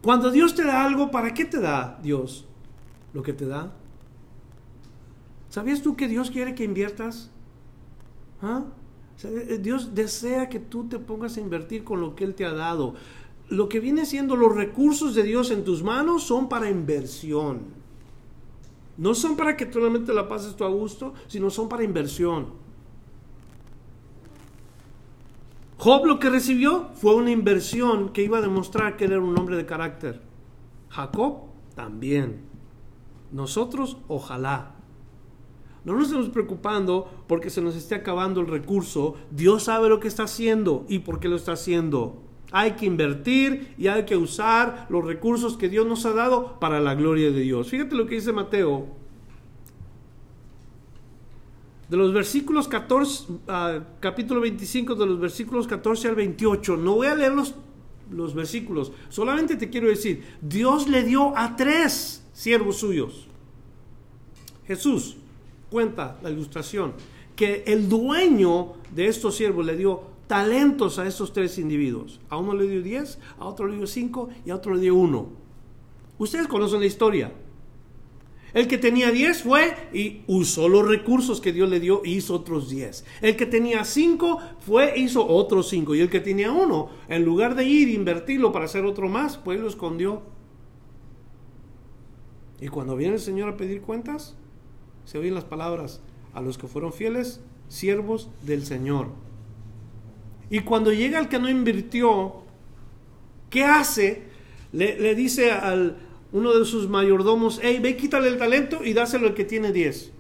[0.03, 2.47] Cuando Dios te da algo, ¿para qué te da Dios
[3.13, 3.73] lo que te da?
[5.49, 7.31] ¿Sabías tú que Dios quiere que inviertas?
[8.43, 8.65] ¿Ah?
[9.25, 12.53] Eh, Dios desea que tú te pongas a invertir con lo que Él te ha
[12.53, 12.95] dado.
[13.49, 17.78] Lo que viene siendo los recursos de Dios en tus manos son para inversión.
[18.99, 22.47] No son para que solamente la pases tú a gusto, sino son para inversión.
[25.79, 29.39] Job lo que recibió fue una inversión que iba a demostrar que él era un
[29.39, 30.21] hombre de carácter.
[30.89, 31.43] Jacob
[31.77, 32.41] también.
[33.31, 34.75] Nosotros, ojalá.
[35.85, 39.15] No nos estemos preocupando porque se nos esté acabando el recurso.
[39.31, 42.28] Dios sabe lo que está haciendo y por qué lo está haciendo.
[42.51, 46.81] Hay que invertir y hay que usar los recursos que Dios nos ha dado para
[46.81, 47.69] la gloria de Dios.
[47.69, 48.87] Fíjate lo que dice Mateo.
[51.89, 56.77] De los versículos 14, ah, capítulo 25, de los versículos 14 al 28.
[56.77, 57.55] No voy a leer los,
[58.11, 58.93] los versículos.
[59.09, 63.27] Solamente te quiero decir, Dios le dio a tres siervos suyos.
[64.67, 65.17] Jesús,
[65.71, 66.93] cuenta la ilustración,
[67.35, 72.21] que el dueño de estos siervos le dio talentos a estos tres individuos.
[72.29, 74.95] A uno le dio diez, a otro le dio cinco y a otro le dio
[74.95, 75.31] uno.
[76.19, 77.33] Ustedes conocen la historia.
[78.55, 82.35] El que tenía diez fue y usó los recursos que Dios le dio y hizo
[82.35, 83.05] otros diez.
[83.21, 85.95] El que tenía cinco fue e hizo otros cinco.
[85.95, 89.37] Y el que tenía uno, en lugar de ir e invertirlo para hacer otro más,
[89.37, 90.23] pues lo escondió.
[92.61, 94.35] Y cuando viene el Señor a pedir cuentas,
[95.05, 96.01] se oyen las palabras,
[96.33, 99.09] a los que fueron fieles, siervos del Señor.
[100.51, 102.43] Y cuando llega el que no invirtió,
[103.51, 104.29] ¿qué hace?
[104.73, 105.99] Le, dice al
[106.33, 110.13] uno de sus mayordomos, hey, ve, quítale el talento y dáselo al que tiene diez.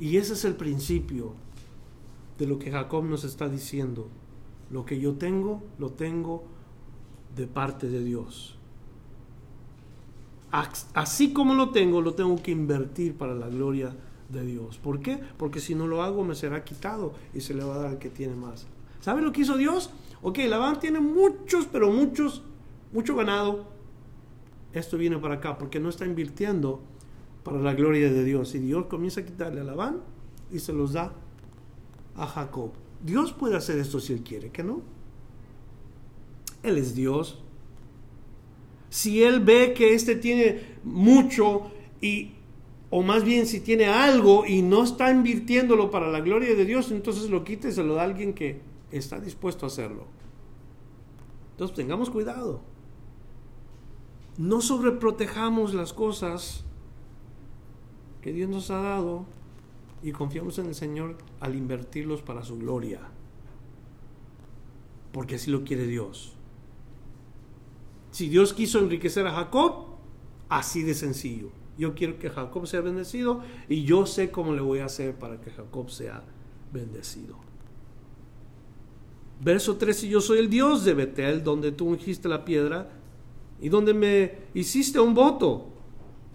[0.00, 1.34] Y ese es el principio
[2.38, 4.08] de lo que Jacob nos está diciendo.
[4.70, 6.44] Lo que yo tengo, lo tengo
[7.34, 8.58] de parte de Dios
[10.50, 13.96] así como lo tengo, lo tengo que invertir para la gloria de
[14.28, 14.78] Dios.
[14.78, 15.18] ¿Por qué?
[15.36, 17.98] Porque si no lo hago me será quitado y se le va a dar al
[17.98, 18.66] que tiene más.
[19.00, 19.90] ¿Sabe lo que hizo Dios?
[20.22, 22.42] Ok, Labán tiene muchos, pero muchos,
[22.92, 23.66] mucho ganado.
[24.72, 26.82] Esto viene para acá porque no está invirtiendo
[27.42, 28.54] para la gloria de Dios.
[28.54, 30.00] Y Dios comienza a quitarle a Labán
[30.52, 31.12] y se los da
[32.16, 32.72] a Jacob.
[33.02, 34.82] Dios puede hacer esto si Él quiere, que no.
[36.62, 37.38] Él es Dios,
[38.90, 42.32] si él ve que éste tiene mucho y
[42.90, 46.90] o más bien si tiene algo y no está invirtiéndolo para la gloria de Dios,
[46.90, 50.06] entonces lo quita y se lo da a alguien que está dispuesto a hacerlo.
[51.52, 52.62] Entonces tengamos cuidado.
[54.38, 56.64] No sobreprotejamos las cosas
[58.22, 59.26] que Dios nos ha dado
[60.02, 63.00] y confiamos en el Señor al invertirlos para su gloria.
[65.12, 66.34] Porque así lo quiere Dios.
[68.12, 69.96] Si Dios quiso enriquecer a Jacob,
[70.48, 71.50] así de sencillo.
[71.78, 75.40] Yo quiero que Jacob sea bendecido y yo sé cómo le voy a hacer para
[75.40, 76.22] que Jacob sea
[76.72, 77.36] bendecido.
[79.40, 82.90] Verso 13, yo soy el Dios de Betel, donde tú ungiste la piedra
[83.60, 85.68] y donde me hiciste un voto.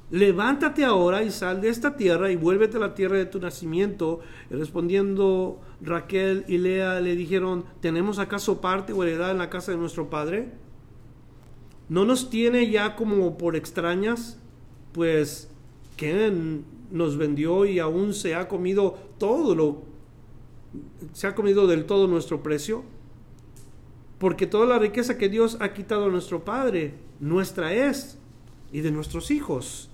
[0.09, 4.21] Levántate ahora y sal de esta tierra y vuélvete a la tierra de tu nacimiento.
[4.49, 9.71] Y respondiendo Raquel y Lea le dijeron, ¿tenemos acaso parte o heredad en la casa
[9.71, 10.63] de nuestro padre?
[11.89, 14.39] no nos tiene ya como por extrañas,
[14.93, 15.49] pues
[15.97, 16.31] que
[16.91, 19.81] nos vendió y aún se ha comido todo lo,
[21.11, 22.83] se ha comido del todo nuestro precio,
[24.19, 28.17] porque toda la riqueza que Dios ha quitado a nuestro Padre, nuestra es
[28.71, 29.89] y de nuestros hijos.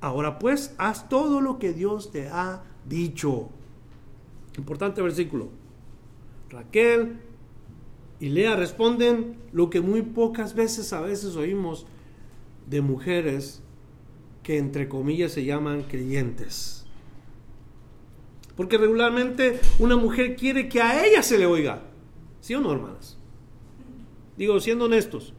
[0.00, 3.48] Ahora pues, haz todo lo que Dios te ha dicho.
[4.56, 5.48] Importante versículo.
[6.50, 7.16] Raquel
[8.20, 11.86] y Lea responden lo que muy pocas veces a veces oímos
[12.68, 13.63] de mujeres
[14.44, 16.84] que entre comillas se llaman creyentes.
[18.56, 21.82] Porque regularmente una mujer quiere que a ella se le oiga.
[22.40, 23.18] ¿Sí o no, hermanas?
[24.36, 25.32] Digo, siendo honestos.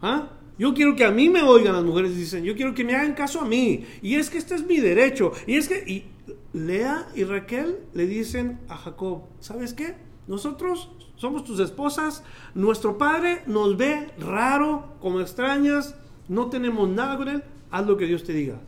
[0.00, 0.28] ¿Ah?
[0.58, 3.14] Yo quiero que a mí me oigan las mujeres, dicen, yo quiero que me hagan
[3.14, 3.84] caso a mí.
[4.02, 5.32] Y es que este es mi derecho.
[5.46, 6.04] Y es que y
[6.52, 9.96] Lea y Raquel le dicen a Jacob, ¿sabes qué?
[10.28, 12.22] Nosotros somos tus esposas,
[12.54, 15.96] nuestro padre nos ve raro, como extrañas,
[16.28, 18.60] no tenemos nada con haz lo que Dios te diga.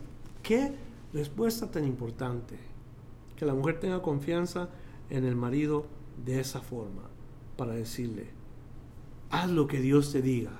[0.43, 0.73] Qué
[1.13, 2.57] respuesta tan importante,
[3.37, 4.69] que la mujer tenga confianza
[5.09, 5.85] en el marido
[6.25, 7.03] de esa forma,
[7.55, 8.27] para decirle,
[9.29, 10.51] haz lo que Dios te diga.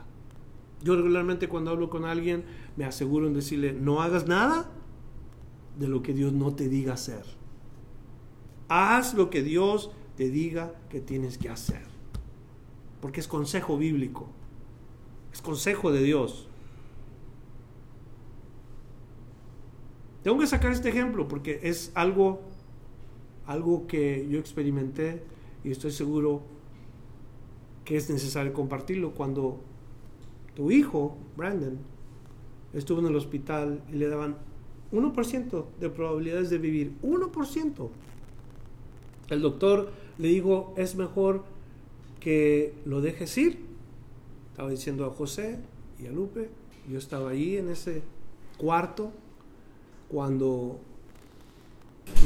[0.81, 2.45] Yo regularmente cuando hablo con alguien
[2.77, 4.69] me aseguro en decirle, no hagas nada
[5.77, 7.23] de lo que Dios no te diga hacer.
[8.67, 11.83] Haz lo que Dios te diga que tienes que hacer.
[13.01, 14.27] Porque es consejo bíblico.
[15.33, 16.47] Es consejo de Dios.
[20.25, 22.41] Tengo que sacar este ejemplo porque es algo,
[23.45, 25.21] algo que yo experimenté
[25.63, 26.41] y estoy seguro
[27.83, 29.11] que es necesario compartirlo.
[29.11, 29.59] Cuando
[30.55, 31.77] tu hijo, Brandon,
[32.73, 34.37] estuvo en el hospital y le daban
[34.91, 37.89] 1% de probabilidades de vivir, 1%.
[39.29, 41.43] El doctor le dijo, es mejor
[42.19, 43.59] que lo dejes ir.
[44.49, 45.59] Estaba diciendo a José
[45.99, 46.49] y a Lupe,
[46.89, 48.01] yo estaba ahí en ese
[48.57, 49.11] cuarto
[50.09, 50.79] cuando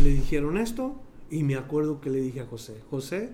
[0.04, 0.96] le dijeron esto
[1.30, 3.32] y me acuerdo que le dije a José, José,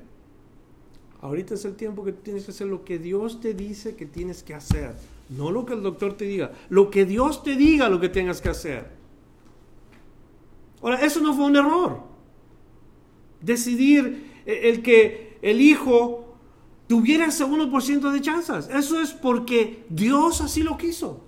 [1.21, 4.43] ahorita es el tiempo que tienes que hacer lo que Dios te dice que tienes
[4.43, 4.95] que hacer,
[5.29, 8.41] no lo que el doctor te diga, lo que Dios te diga lo que tengas
[8.41, 8.95] que hacer.
[10.81, 12.03] Ahora, eso no fue un error.
[13.41, 16.35] Decidir eh, el que el hijo
[16.87, 18.69] tuviera ese 1% de chances.
[18.69, 21.23] Eso es porque Dios así lo quiso.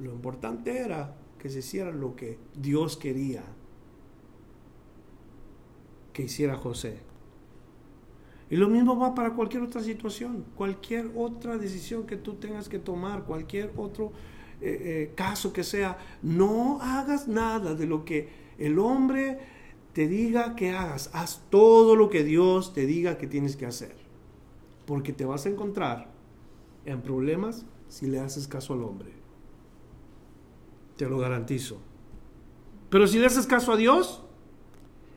[0.00, 3.44] Lo importante era que se hiciera lo que Dios quería
[6.14, 7.00] que hiciera José.
[8.48, 12.78] Y lo mismo va para cualquier otra situación, cualquier otra decisión que tú tengas que
[12.78, 14.12] tomar, cualquier otro
[14.62, 15.98] eh, eh, caso que sea.
[16.22, 19.38] No hagas nada de lo que el hombre
[19.92, 21.10] te diga que hagas.
[21.12, 23.94] Haz todo lo que Dios te diga que tienes que hacer.
[24.86, 26.10] Porque te vas a encontrar
[26.86, 29.13] en problemas si le haces caso al hombre.
[30.96, 31.80] Te lo garantizo.
[32.90, 34.22] Pero si le haces caso a Dios,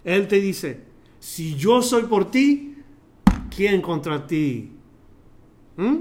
[0.03, 0.83] Él te dice,
[1.19, 2.77] si yo soy por ti,
[3.55, 4.71] ¿quién contra ti?
[5.75, 5.97] ¿Mm?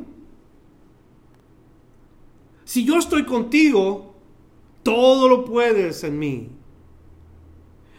[2.64, 4.14] Si yo estoy contigo,
[4.82, 6.48] todo lo puedes en mí.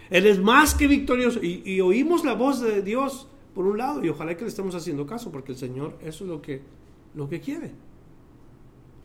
[0.10, 1.40] Él es más que victorioso.
[1.42, 5.06] Y, oímos la voz de Dios por un lado, y ojalá que le estemos haciendo
[5.08, 6.62] caso, porque el Señor eso es lo que,
[7.16, 7.72] lo que quiere.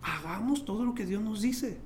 [0.03, 1.79] Hagamos todo lo que Dios nos dice.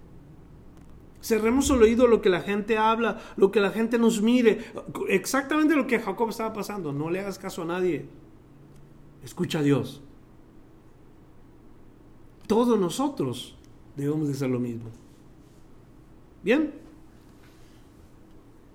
[1.20, 4.64] Cerremos el oído a lo que la gente habla, lo que la gente nos mire.
[5.08, 6.92] Exactamente lo que Jacob estaba pasando.
[6.92, 8.06] No le hagas caso a nadie.
[9.24, 10.02] Escucha a Dios.
[12.46, 13.56] Todos nosotros
[13.96, 14.90] debemos de hacer lo mismo.
[16.42, 16.72] Bien.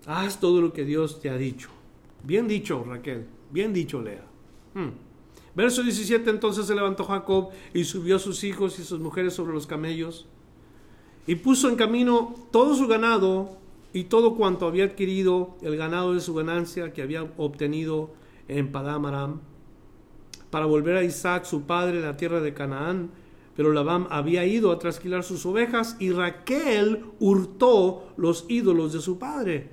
[0.05, 1.69] Haz todo lo que Dios te ha dicho.
[2.23, 3.27] Bien dicho, Raquel.
[3.51, 4.25] Bien dicho, Lea.
[4.73, 4.89] Hmm.
[5.55, 9.53] Verso 17, entonces se levantó Jacob y subió a sus hijos y sus mujeres sobre
[9.53, 10.27] los camellos
[11.27, 13.57] y puso en camino todo su ganado
[13.93, 18.11] y todo cuanto había adquirido, el ganado de su ganancia que había obtenido
[18.47, 19.41] en Padamaram,
[20.49, 23.11] para volver a Isaac, su padre, en la tierra de Canaán.
[23.55, 29.19] Pero Labán había ido a trasquilar sus ovejas y Raquel hurtó los ídolos de su
[29.19, 29.69] padre.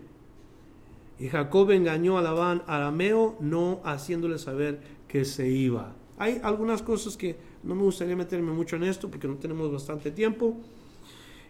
[1.19, 5.95] Y Jacob engañó a Labán arameo, no haciéndole saber que se iba.
[6.19, 10.11] Hay algunas cosas que no me gustaría meterme mucho en esto porque no tenemos bastante
[10.11, 10.57] tiempo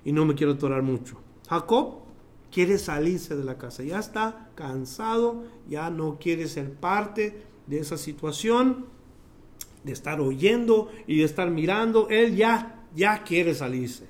[0.09, 1.19] y no me quiero atorar mucho.
[1.51, 1.97] Jacob
[2.51, 7.99] quiere salirse de la casa, ya está cansado, ya no quiere ser parte de esa
[7.99, 8.87] situación,
[9.85, 14.09] de estar oyendo y de estar mirando, él ya, ya quiere salirse.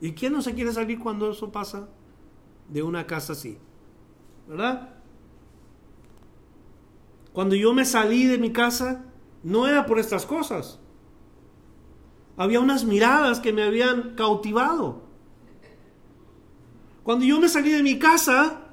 [0.00, 1.90] ¿Y quién no se quiere salir cuando eso pasa?
[2.70, 3.58] De una casa así,
[4.48, 4.94] ¿verdad?
[7.34, 9.04] Cuando yo me salí de mi casa,
[9.42, 10.80] no era por estas cosas.
[12.38, 15.06] Había unas miradas que me habían cautivado.
[17.08, 18.66] Cuando yo me salí de mi casa,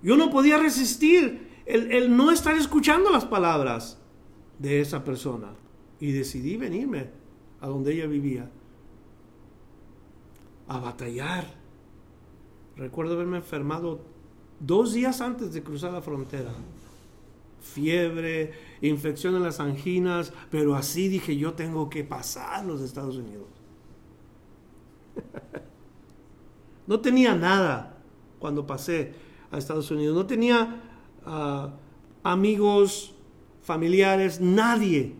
[0.00, 3.98] yo no podía resistir el, no estar escuchando las palabras
[4.60, 5.48] de esa persona.
[5.98, 7.10] Y decidí venirme
[7.60, 8.48] a donde ella vivía.
[10.68, 11.52] A batallar.
[12.76, 14.04] Recuerdo haberme enfermado
[14.60, 16.52] dos días antes de cruzar la frontera.
[17.60, 23.48] Fiebre, infección en las anginas, pero así dije yo tengo que pasar los Estados Unidos.
[26.90, 27.94] No tenía nada
[28.40, 29.14] cuando pasé
[29.52, 30.16] a Estados Unidos.
[30.16, 30.82] No tenía
[31.24, 31.70] ah,
[32.24, 33.14] amigos,
[33.62, 35.14] familiares, nadie.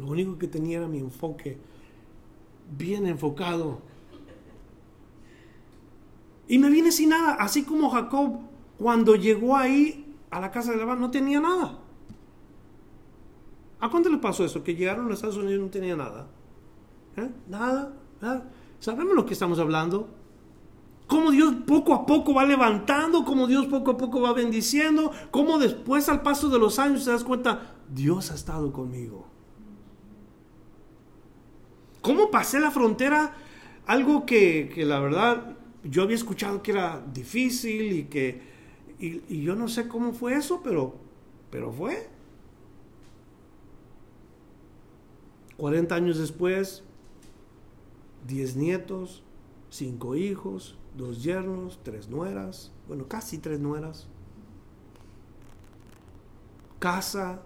[0.00, 1.58] Lo único que tenía era mi enfoque,
[2.76, 3.80] bien enfocado.
[6.48, 8.40] Y me vine sin nada, así como Jacob
[8.78, 11.78] cuando llegó ahí a la casa de Labán no tenía nada.
[13.78, 14.64] ¿A cuánto le pasó eso?
[14.64, 16.26] Que llegaron a Estados Unidos y no tenía nada.
[17.16, 17.30] ¿Eh?
[17.46, 18.50] Nada, nada.
[18.80, 20.08] ¿Sabemos lo que estamos hablando?
[21.06, 25.58] Cómo Dios poco a poco va levantando, cómo Dios poco a poco va bendiciendo, cómo
[25.58, 29.26] después al paso de los años te das cuenta, Dios ha estado conmigo.
[32.02, 33.34] ¿Cómo pasé la frontera?
[33.86, 38.42] Algo que, la verdad yo había escuchado que era difícil y que
[38.98, 40.94] y, yo no sé cómo fue eso, pero,
[41.50, 42.08] pero fue.
[45.56, 46.84] 40 años después,
[48.28, 49.24] 10 nietos,
[49.70, 54.06] 5 hijos, 2 yernos, 3 nueras, bueno, casi 3 nueras,
[56.78, 57.42] casa,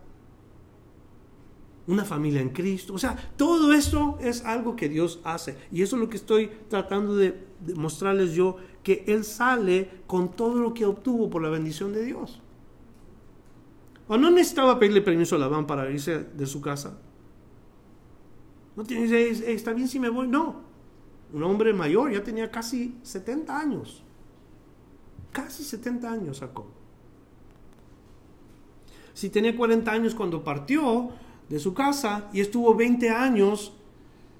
[1.87, 2.95] una familia en Cristo.
[2.95, 5.57] O sea, todo esto es algo que Dios hace.
[5.70, 7.41] Y eso es lo que estoy tratando de,
[7.74, 12.41] mostrarles yo, que Él sale con todo lo que obtuvo por la bendición de Dios.
[14.09, 16.99] ¿O no necesitaba pedirle permiso a Labán para irse de su casa?
[18.74, 20.26] No tiene, está bien si me voy.
[20.26, 20.72] No.
[21.33, 24.03] Un hombre mayor, ya tenía casi 70 años.
[25.33, 26.66] Casi 70 años sacó.
[29.14, 31.11] Si tenía 40 años cuando partió,
[31.53, 33.74] de su casa y estuvo 20 años,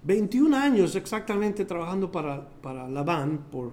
[0.05, 3.72] 21 años exactamente trabajando para, para Labán, por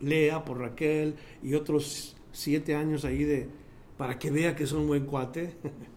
[0.00, 3.48] Lea, por Raquel y otros 7 años ahí de,
[3.96, 5.56] para que vea que es un buen cuate.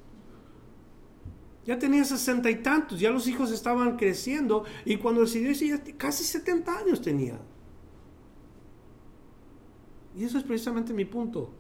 [1.66, 6.24] ya tenía sesenta y tantos, ya los hijos estaban creciendo y cuando decidió ya casi
[6.24, 7.40] 70 años tenía.
[10.16, 11.52] Y eso es precisamente mi punto.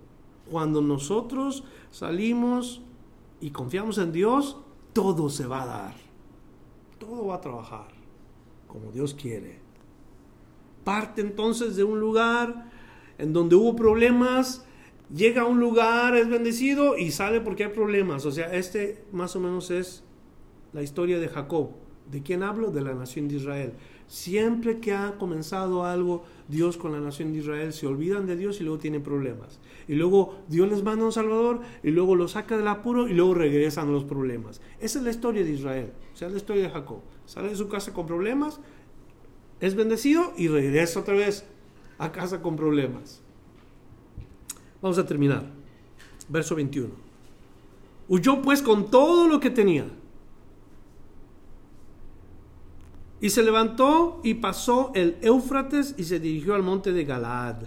[0.49, 2.81] Cuando nosotros salimos
[3.41, 4.57] y confiamos en Dios,
[4.93, 5.95] todo se va a dar.
[6.99, 7.87] Todo va a trabajar
[8.67, 9.59] como Dios quiere.
[10.83, 12.69] Parte entonces de un lugar
[13.17, 14.65] en donde hubo problemas,
[15.13, 18.25] llega a un lugar, es bendecido y sale porque hay problemas.
[18.25, 20.03] O sea, este más o menos es
[20.73, 21.71] la historia de Jacob.
[22.11, 22.69] ¿De quién hablo?
[22.69, 23.73] De la nación de Israel.
[24.07, 28.61] Siempre que ha comenzado algo, Dios con la nación de Israel se olvidan de Dios
[28.61, 29.59] y luego tienen problemas.
[29.87, 33.33] Y luego Dios les manda un Salvador y luego lo saca del apuro y luego
[33.33, 34.61] regresan los problemas.
[34.79, 36.99] Esa es la historia de Israel, o sea, la historia de Jacob.
[37.25, 38.59] Sale de su casa con problemas,
[39.59, 41.45] es bendecido y regresa otra vez
[41.97, 43.24] a casa con problemas.
[44.85, 45.43] Vamos a terminar.
[46.29, 46.93] Verso 21.
[48.07, 49.87] Huyó pues con todo lo que tenía
[53.19, 57.63] Y se levantó y pasó el Éufrates y se dirigió al monte de Galaad.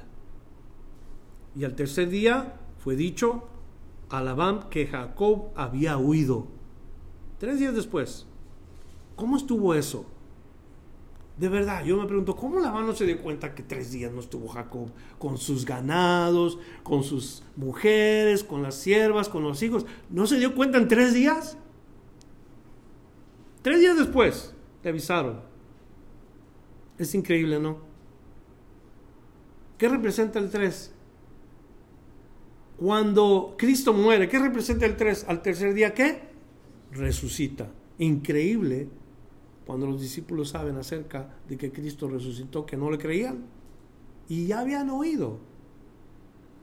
[1.56, 3.48] Y al tercer día fue dicho
[4.10, 6.46] a Labán que Jacob había huido.
[7.40, 8.26] Tres días después.
[9.16, 10.06] ¿Cómo estuvo eso?
[11.38, 14.20] De verdad, yo me pregunto, ¿cómo Labán no se dio cuenta que tres días no
[14.20, 19.86] estuvo Jacob con sus ganados, con sus mujeres, con las siervas, con los hijos?
[20.10, 21.56] ¿No se dio cuenta en tres días?
[23.62, 25.40] Tres días después le avisaron.
[26.98, 27.78] Es increíble, ¿no?
[29.78, 30.92] ¿Qué representa el 3?
[32.78, 35.26] Cuando Cristo muere, ¿qué representa el 3?
[35.28, 36.22] Al tercer día, ¿qué?
[36.90, 37.70] Resucita.
[37.98, 38.88] Increíble
[39.68, 43.44] cuando los discípulos saben acerca de que Cristo resucitó, que no le creían.
[44.26, 45.40] Y ya habían oído.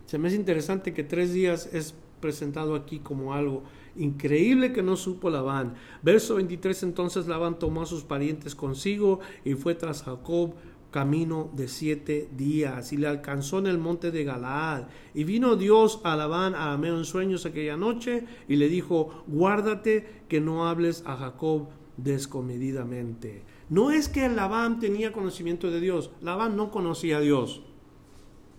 [0.07, 3.61] Se me hace interesante que tres días es presentado aquí como algo
[3.95, 5.75] increíble que no supo Labán.
[6.01, 10.55] Verso 23, entonces Labán tomó a sus parientes consigo y fue tras Jacob
[10.89, 14.85] camino de siete días y le alcanzó en el monte de Galaad.
[15.13, 20.23] Y vino Dios a Labán a Ameo en sueños aquella noche y le dijo, guárdate
[20.27, 21.67] que no hables a Jacob
[21.97, 23.43] descomedidamente.
[23.69, 27.61] No es que Labán tenía conocimiento de Dios, Labán no conocía a Dios,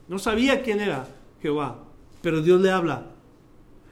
[0.08, 1.06] no sabía quién era
[1.40, 1.84] Jehová,
[2.22, 3.16] pero Dios le habla,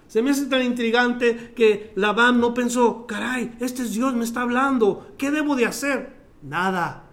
[0.08, 4.42] se me hace tan intrigante que Labán no pensó, caray, este es Dios, me está
[4.42, 6.14] hablando, ¿qué debo de hacer?
[6.42, 7.10] Nada,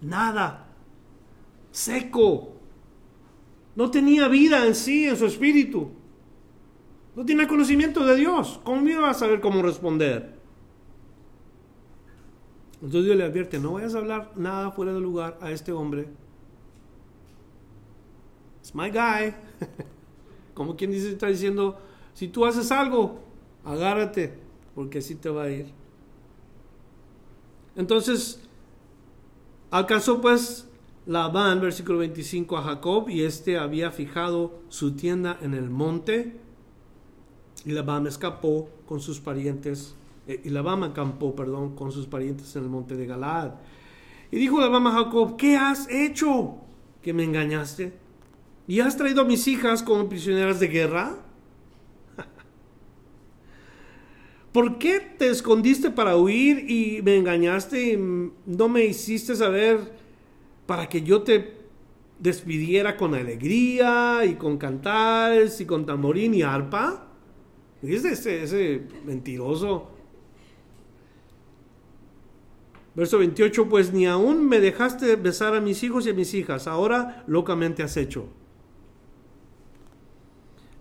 [0.00, 0.66] nada,
[1.70, 2.56] seco.
[3.76, 5.92] No tenía vida en sí, en su espíritu.
[7.14, 8.60] No tenía conocimiento de Dios.
[8.64, 10.41] ¿Cómo iba a saber cómo responder?
[12.82, 16.08] Entonces Dios le advierte, no vayas a hablar nada fuera de lugar a este hombre.
[18.60, 19.34] It's my guy.
[20.54, 21.78] Como quien dice, está diciendo,
[22.12, 23.20] si tú haces algo,
[23.64, 24.34] agárrate,
[24.74, 25.72] porque así te va a ir.
[27.76, 28.42] Entonces,
[29.70, 30.68] alcanzó pues
[31.06, 36.36] Labán, versículo 25, a Jacob, y éste había fijado su tienda en el monte,
[37.64, 39.94] y Labán escapó con sus parientes,
[40.26, 43.52] eh, Labán acampó, perdón, con sus parientes en el monte de Galaad.
[44.30, 46.56] Y dijo Labán a Jacob, ¿qué has hecho
[47.02, 47.92] que me engañaste?
[48.66, 51.16] ¿Y has traído a mis hijas como prisioneras de guerra?
[54.52, 59.92] ¿Por qué te escondiste para huir y me engañaste y no me hiciste saber
[60.66, 61.60] para que yo te
[62.20, 67.08] despidiera con alegría y con cantares y con tamborín y arpa?
[67.82, 69.91] ¿Viste ese, ese mentiroso?
[72.94, 76.66] Verso 28, pues ni aún me dejaste besar a mis hijos y a mis hijas,
[76.66, 78.26] ahora locamente has hecho.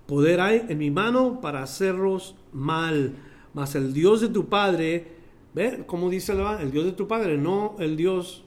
[0.07, 3.16] Poder hay en mi mano para hacerlos mal,
[3.53, 5.07] mas el Dios de tu Padre,
[5.53, 5.86] ¿ve?
[5.88, 7.38] ¿Cómo dice el, el Dios de tu Padre?
[7.38, 8.43] No el Dios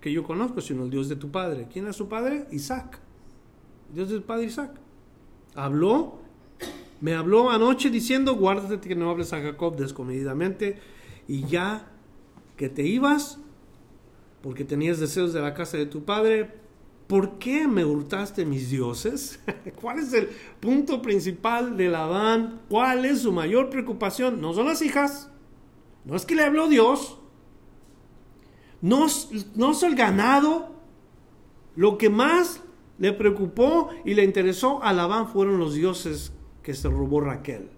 [0.00, 1.68] que yo conozco, sino el Dios de tu Padre.
[1.70, 2.46] ¿Quién es su Padre?
[2.50, 2.98] Isaac.
[3.92, 4.80] Dios de tu Padre Isaac.
[5.54, 6.20] Habló,
[7.02, 10.78] me habló anoche diciendo, guárdate que no hables a Jacob descomedidamente
[11.28, 11.89] y ya
[12.60, 13.38] que te ibas
[14.42, 16.52] porque tenías deseos de la casa de tu padre,
[17.06, 19.40] ¿por qué me hurtaste mis dioses?
[19.80, 20.28] ¿Cuál es el
[20.60, 22.60] punto principal de Labán?
[22.68, 24.42] ¿Cuál es su mayor preocupación?
[24.42, 25.30] No son las hijas,
[26.04, 27.18] no es que le habló Dios,
[28.82, 29.06] no,
[29.54, 30.74] no es el ganado,
[31.76, 32.62] lo que más
[32.98, 37.70] le preocupó y le interesó a Labán fueron los dioses que se robó Raquel.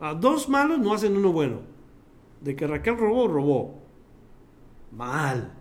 [0.00, 1.75] A dos malos no hacen uno bueno
[2.46, 3.82] de que Raquel robó, robó.
[4.92, 5.52] Mal.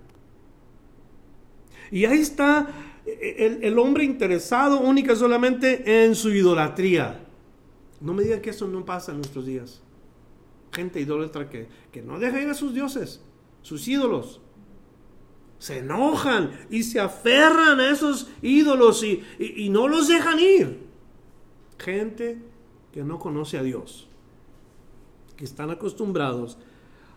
[1.92, 2.68] Y ahí está
[3.06, 7.26] el, hombre interesado única solamente en su idolatría.
[8.00, 9.82] No me diga que eso no pasa en nuestros días.
[10.72, 13.22] Gente idólatra que, que no deja ir a sus dioses,
[13.62, 14.42] sus ídolos.
[15.58, 20.86] Se enojan y se aferran a esos ídolos y, y no los dejan ir.
[21.80, 22.42] Gente
[22.92, 24.08] que no conoce a Dios,
[25.36, 26.58] que están acostumbrados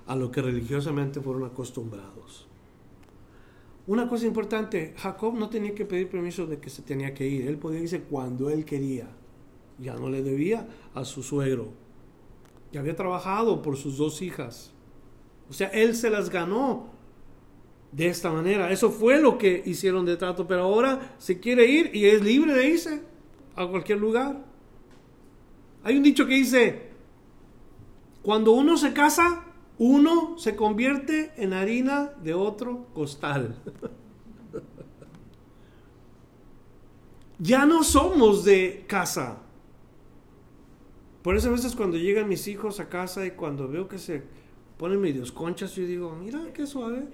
[0.09, 2.49] a lo que religiosamente fueron acostumbrados.
[3.87, 7.47] Una cosa importante, Jacob no tenía que pedir permiso de que se tenía que ir,
[7.47, 9.09] él podía irse cuando él quería,
[9.79, 11.73] ya no le debía a su suegro,
[12.73, 14.73] ya había trabajado por sus dos hijas,
[15.49, 16.91] o sea, él se las ganó
[17.93, 21.95] de esta manera, eso fue lo que hicieron de trato, pero ahora se quiere ir
[21.95, 23.03] y es libre de irse
[23.57, 24.45] a cualquier lugar.
[25.83, 26.89] Hay un dicho que dice,
[28.23, 29.47] cuando uno se casa,
[29.79, 33.55] uno se convierte en harina de otro costal.
[37.39, 39.39] ya no somos de casa.
[41.23, 44.23] Por eso a veces cuando llegan mis hijos a casa y cuando veo que se
[44.77, 47.07] ponen medios conchas, yo digo, mira qué suave.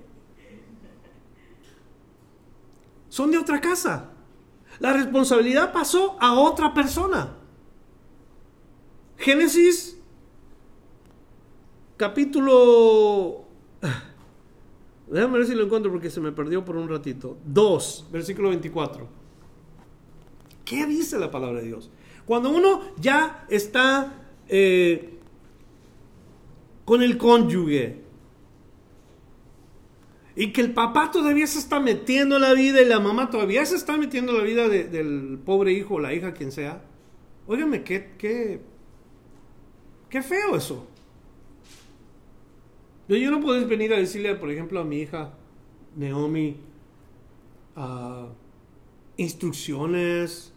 [3.09, 4.11] Son de otra casa.
[4.81, 7.37] La responsabilidad pasó a otra persona.
[9.19, 9.94] Génesis
[11.97, 13.45] capítulo...
[15.07, 17.37] Déjame ver si lo encuentro porque se me perdió por un ratito.
[17.45, 19.07] 2, versículo 24.
[20.65, 21.91] ¿Qué dice la palabra de Dios?
[22.25, 25.19] Cuando uno ya está eh,
[26.85, 28.03] con el cónyuge
[30.37, 33.65] y que el papá todavía se está metiendo en la vida y la mamá todavía
[33.67, 36.83] se está metiendo en la vida del pobre hijo o la hija, quien sea.
[37.47, 38.61] Óigame, qué, qué,
[40.09, 40.89] qué feo eso.
[43.09, 45.35] Yo, no puedo venir a decirle, por ejemplo, a mi hija
[45.95, 46.57] Naomi
[47.77, 48.29] uh,
[49.17, 50.53] instrucciones,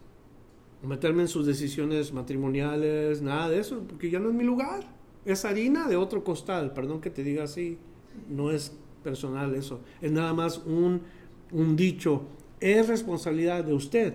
[0.82, 4.84] meterme en sus decisiones matrimoniales, nada de eso, porque ya no es mi lugar.
[5.26, 7.78] Es harina de otro costal, perdón que te diga así,
[8.30, 11.02] no es personal eso, es nada más un,
[11.52, 12.24] un dicho,
[12.62, 14.14] es responsabilidad de usted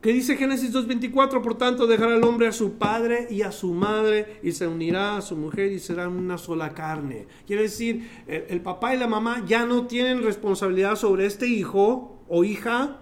[0.00, 1.42] ¿Qué dice Génesis 2.24?
[1.42, 5.16] Por tanto, dejará el hombre a su padre y a su madre y se unirá
[5.16, 7.26] a su mujer y serán una sola carne.
[7.48, 12.44] Quiere decir, el, papá y la mamá ya no tienen responsabilidad sobre este hijo o
[12.44, 13.00] hija,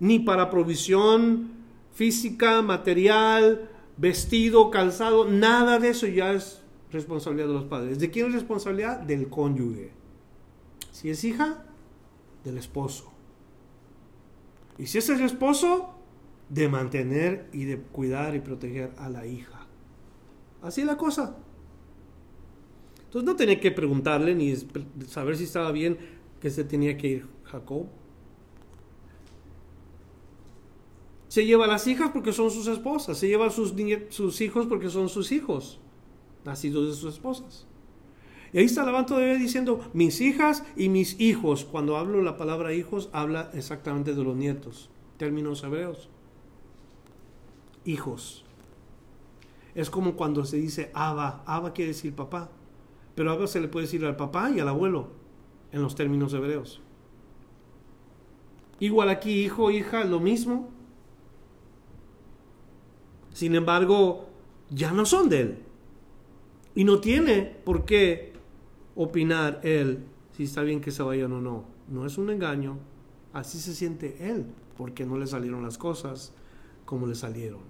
[0.00, 1.50] ni para provisión
[1.92, 7.98] física, material, vestido, calzado, nada de eso ya es responsabilidad de los padres.
[7.98, 9.00] ¿De quién es responsabilidad?
[9.00, 9.92] Del cónyuge.
[10.90, 11.66] Si es hija,
[12.44, 13.15] del esposo.
[14.78, 15.96] Y si es el esposo,
[16.48, 19.66] de mantener y de cuidar y proteger a la hija.
[20.62, 21.36] Así es la cosa.
[23.04, 24.54] Entonces no tenía que preguntarle ni
[25.08, 25.98] saber si estaba bien
[26.40, 27.86] que se tenía que ir Jacob.
[31.28, 33.74] Se lleva a las hijas porque son sus esposas, se lleva a sus,
[34.10, 35.80] sus hijos porque son sus hijos,
[36.44, 37.66] nacidos de sus esposas.
[38.56, 41.66] Y ahí está Labán todavía diciendo mis hijas y mis hijos.
[41.66, 44.88] Cuando hablo la palabra hijos, habla exactamente de los nietos,
[45.18, 46.08] términos hebreos.
[47.84, 48.46] Hijos.
[49.74, 51.42] Es como cuando se dice Abba.
[51.44, 52.48] Abba quiere decir papá.
[53.14, 55.08] Pero Abba se le puede decir al papá y al abuelo
[55.70, 56.80] en los términos hebreos.
[58.80, 60.70] Igual aquí, hijo, hija, lo mismo.
[63.34, 64.30] Sin embargo,
[64.70, 65.58] ya no son de él.
[66.74, 68.34] Y no tiene por qué
[68.96, 71.64] opinar él si está bien que se vayan o no.
[71.88, 72.78] No es un engaño.
[73.32, 76.32] Así se siente él, porque no le salieron las cosas
[76.84, 77.60] como le salieron.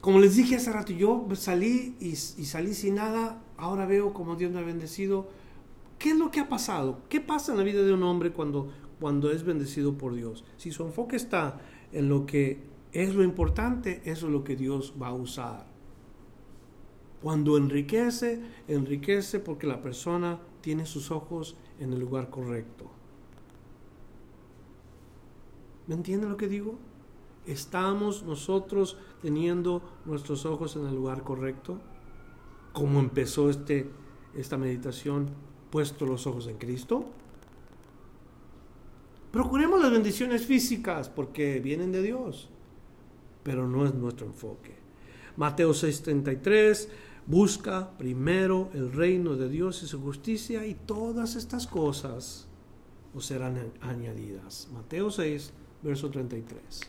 [0.00, 4.52] Como les dije hace rato, yo salí y, salí sin nada, ahora veo como Dios
[4.52, 5.28] me ha bendecido.
[5.98, 7.00] ¿Qué es lo que ha pasado?
[7.08, 10.44] ¿Qué pasa en la vida de un hombre cuando, cuando es bendecido por Dios?
[10.58, 11.58] Si su enfoque está
[11.90, 15.73] en lo que es lo importante, eso es lo que Dios va a usar.
[17.24, 22.90] Cuando enriquece, enriquece porque la persona tiene sus ojos en el lugar correcto.
[25.86, 26.74] ¿Me entienden lo que digo?
[27.46, 31.80] ¿Estamos nosotros teniendo nuestros ojos en el lugar correcto?
[32.74, 33.88] ¿Cómo empezó este,
[34.34, 35.30] esta meditación?
[35.70, 37.06] ¿Puesto los ojos en Cristo?
[39.32, 42.50] Procuremos las bendiciones físicas porque vienen de Dios,
[43.42, 44.84] pero no es nuestro enfoque.
[45.36, 46.88] Mateo 6:33,
[47.26, 52.46] busca primero el reino de Dios y su justicia y todas estas cosas
[53.14, 54.68] os serán añadidas.
[54.72, 55.52] Mateo 6,
[55.82, 56.80] verso 33.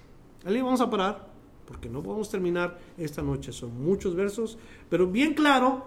[0.45, 1.27] Ahí vamos a parar,
[1.65, 3.51] porque no podemos terminar esta noche.
[3.51, 4.57] Son muchos versos,
[4.89, 5.85] pero bien claro,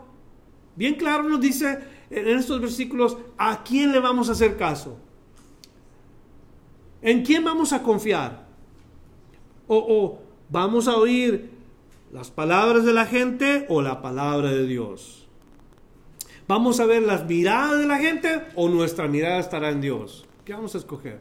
[0.77, 1.79] bien claro nos dice
[2.11, 4.97] en estos versículos a quién le vamos a hacer caso.
[7.03, 8.49] ¿En quién vamos a confiar?
[9.69, 10.19] O, o
[10.49, 11.58] vamos a oír
[12.13, 15.27] las palabras de la gente o la palabra de Dios.
[16.47, 20.27] ¿Vamos a ver las miradas de la gente o nuestra mirada estará en Dios?
[20.45, 21.21] ¿Qué vamos a escoger?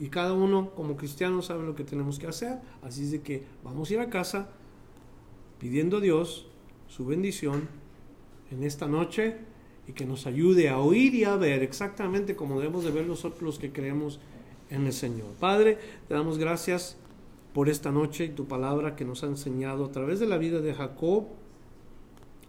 [0.00, 2.58] Y cada uno como cristiano sabe lo que tenemos que hacer.
[2.82, 4.48] Así es de que vamos a ir a casa
[5.58, 6.46] pidiendo a Dios
[6.88, 7.68] su bendición
[8.50, 9.36] en esta noche
[9.86, 13.42] y que nos ayude a oír y a ver exactamente como debemos de ver nosotros
[13.42, 14.20] los que creemos
[14.70, 15.32] en el Señor.
[15.38, 16.96] Padre, te damos gracias
[17.56, 20.60] por esta noche y tu palabra que nos ha enseñado a través de la vida
[20.60, 21.28] de Jacob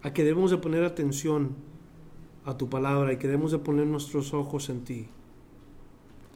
[0.03, 1.55] a que debemos de poner atención
[2.43, 5.07] a tu palabra y que debemos de poner nuestros ojos en ti.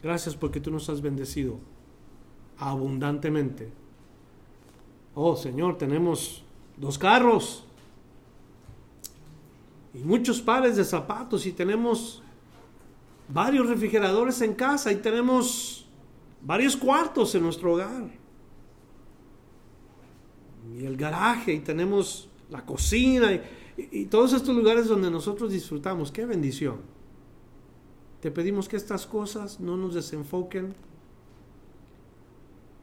[0.02, 1.58] Gracias porque tú nos has bendecido
[2.56, 3.70] abundantemente.
[5.14, 6.42] Oh Señor, tenemos
[6.78, 7.66] dos carros
[9.92, 12.22] y muchos pares de zapatos y tenemos
[13.28, 15.86] varios refrigeradores en casa y tenemos
[16.40, 18.21] varios cuartos en nuestro hogar.
[20.70, 23.32] Y el garaje y tenemos la cocina
[23.76, 26.12] y, todos estos lugares donde nosotros disfrutamos.
[26.12, 26.76] Qué bendición.
[28.20, 30.74] Te pedimos que estas cosas no nos desenfoquen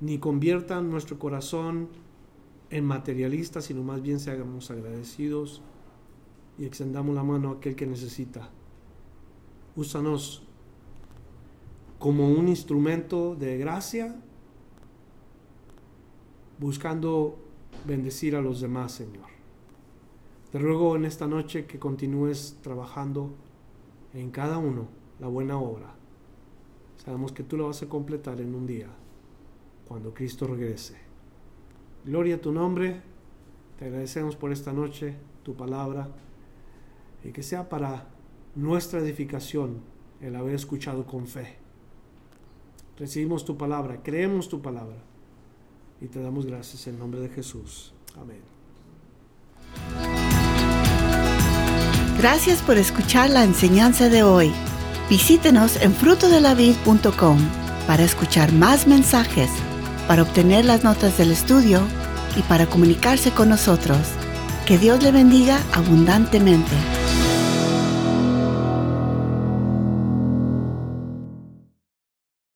[0.02, 1.90] ni conviertan nuestro corazón
[2.70, 5.62] en materialistas, sino más bien seamos agradecidos
[6.58, 8.50] y extendamos la mano a aquel que necesita.
[9.76, 10.44] Úsanos
[12.00, 14.16] como un instrumento de gracia,
[16.58, 17.38] buscando
[17.86, 19.28] bendecir a los demás, Señor.
[20.52, 23.36] Te ruego en esta noche que continúes trabajando
[24.14, 24.88] en cada uno
[25.20, 25.94] la buena obra.
[27.04, 28.88] Sabemos que tú la vas a completar en un día,
[29.88, 30.98] cuando Cristo regrese.
[32.06, 33.02] Gloria a tu nombre,
[33.78, 36.10] te agradecemos por esta noche, tu palabra,
[37.24, 38.08] y que sea para
[38.56, 39.82] nuestra edificación
[40.22, 41.58] el haber escuchado con fe.
[42.98, 44.98] Recibimos tu palabra, creemos tu palabra,
[46.02, 47.94] y te damos gracias en nombre de Jesús.
[48.20, 48.40] Amén.
[52.18, 54.52] Gracias por escuchar la enseñanza de hoy.
[55.10, 57.40] Visítenos en frutodelavid.com
[57.88, 59.50] para escuchar más mensajes,
[60.08, 61.82] para obtener las notas del estudio
[62.36, 64.00] y para comunicarse con nosotros.
[64.68, 66.99] Que Dios le bendiga abundantemente.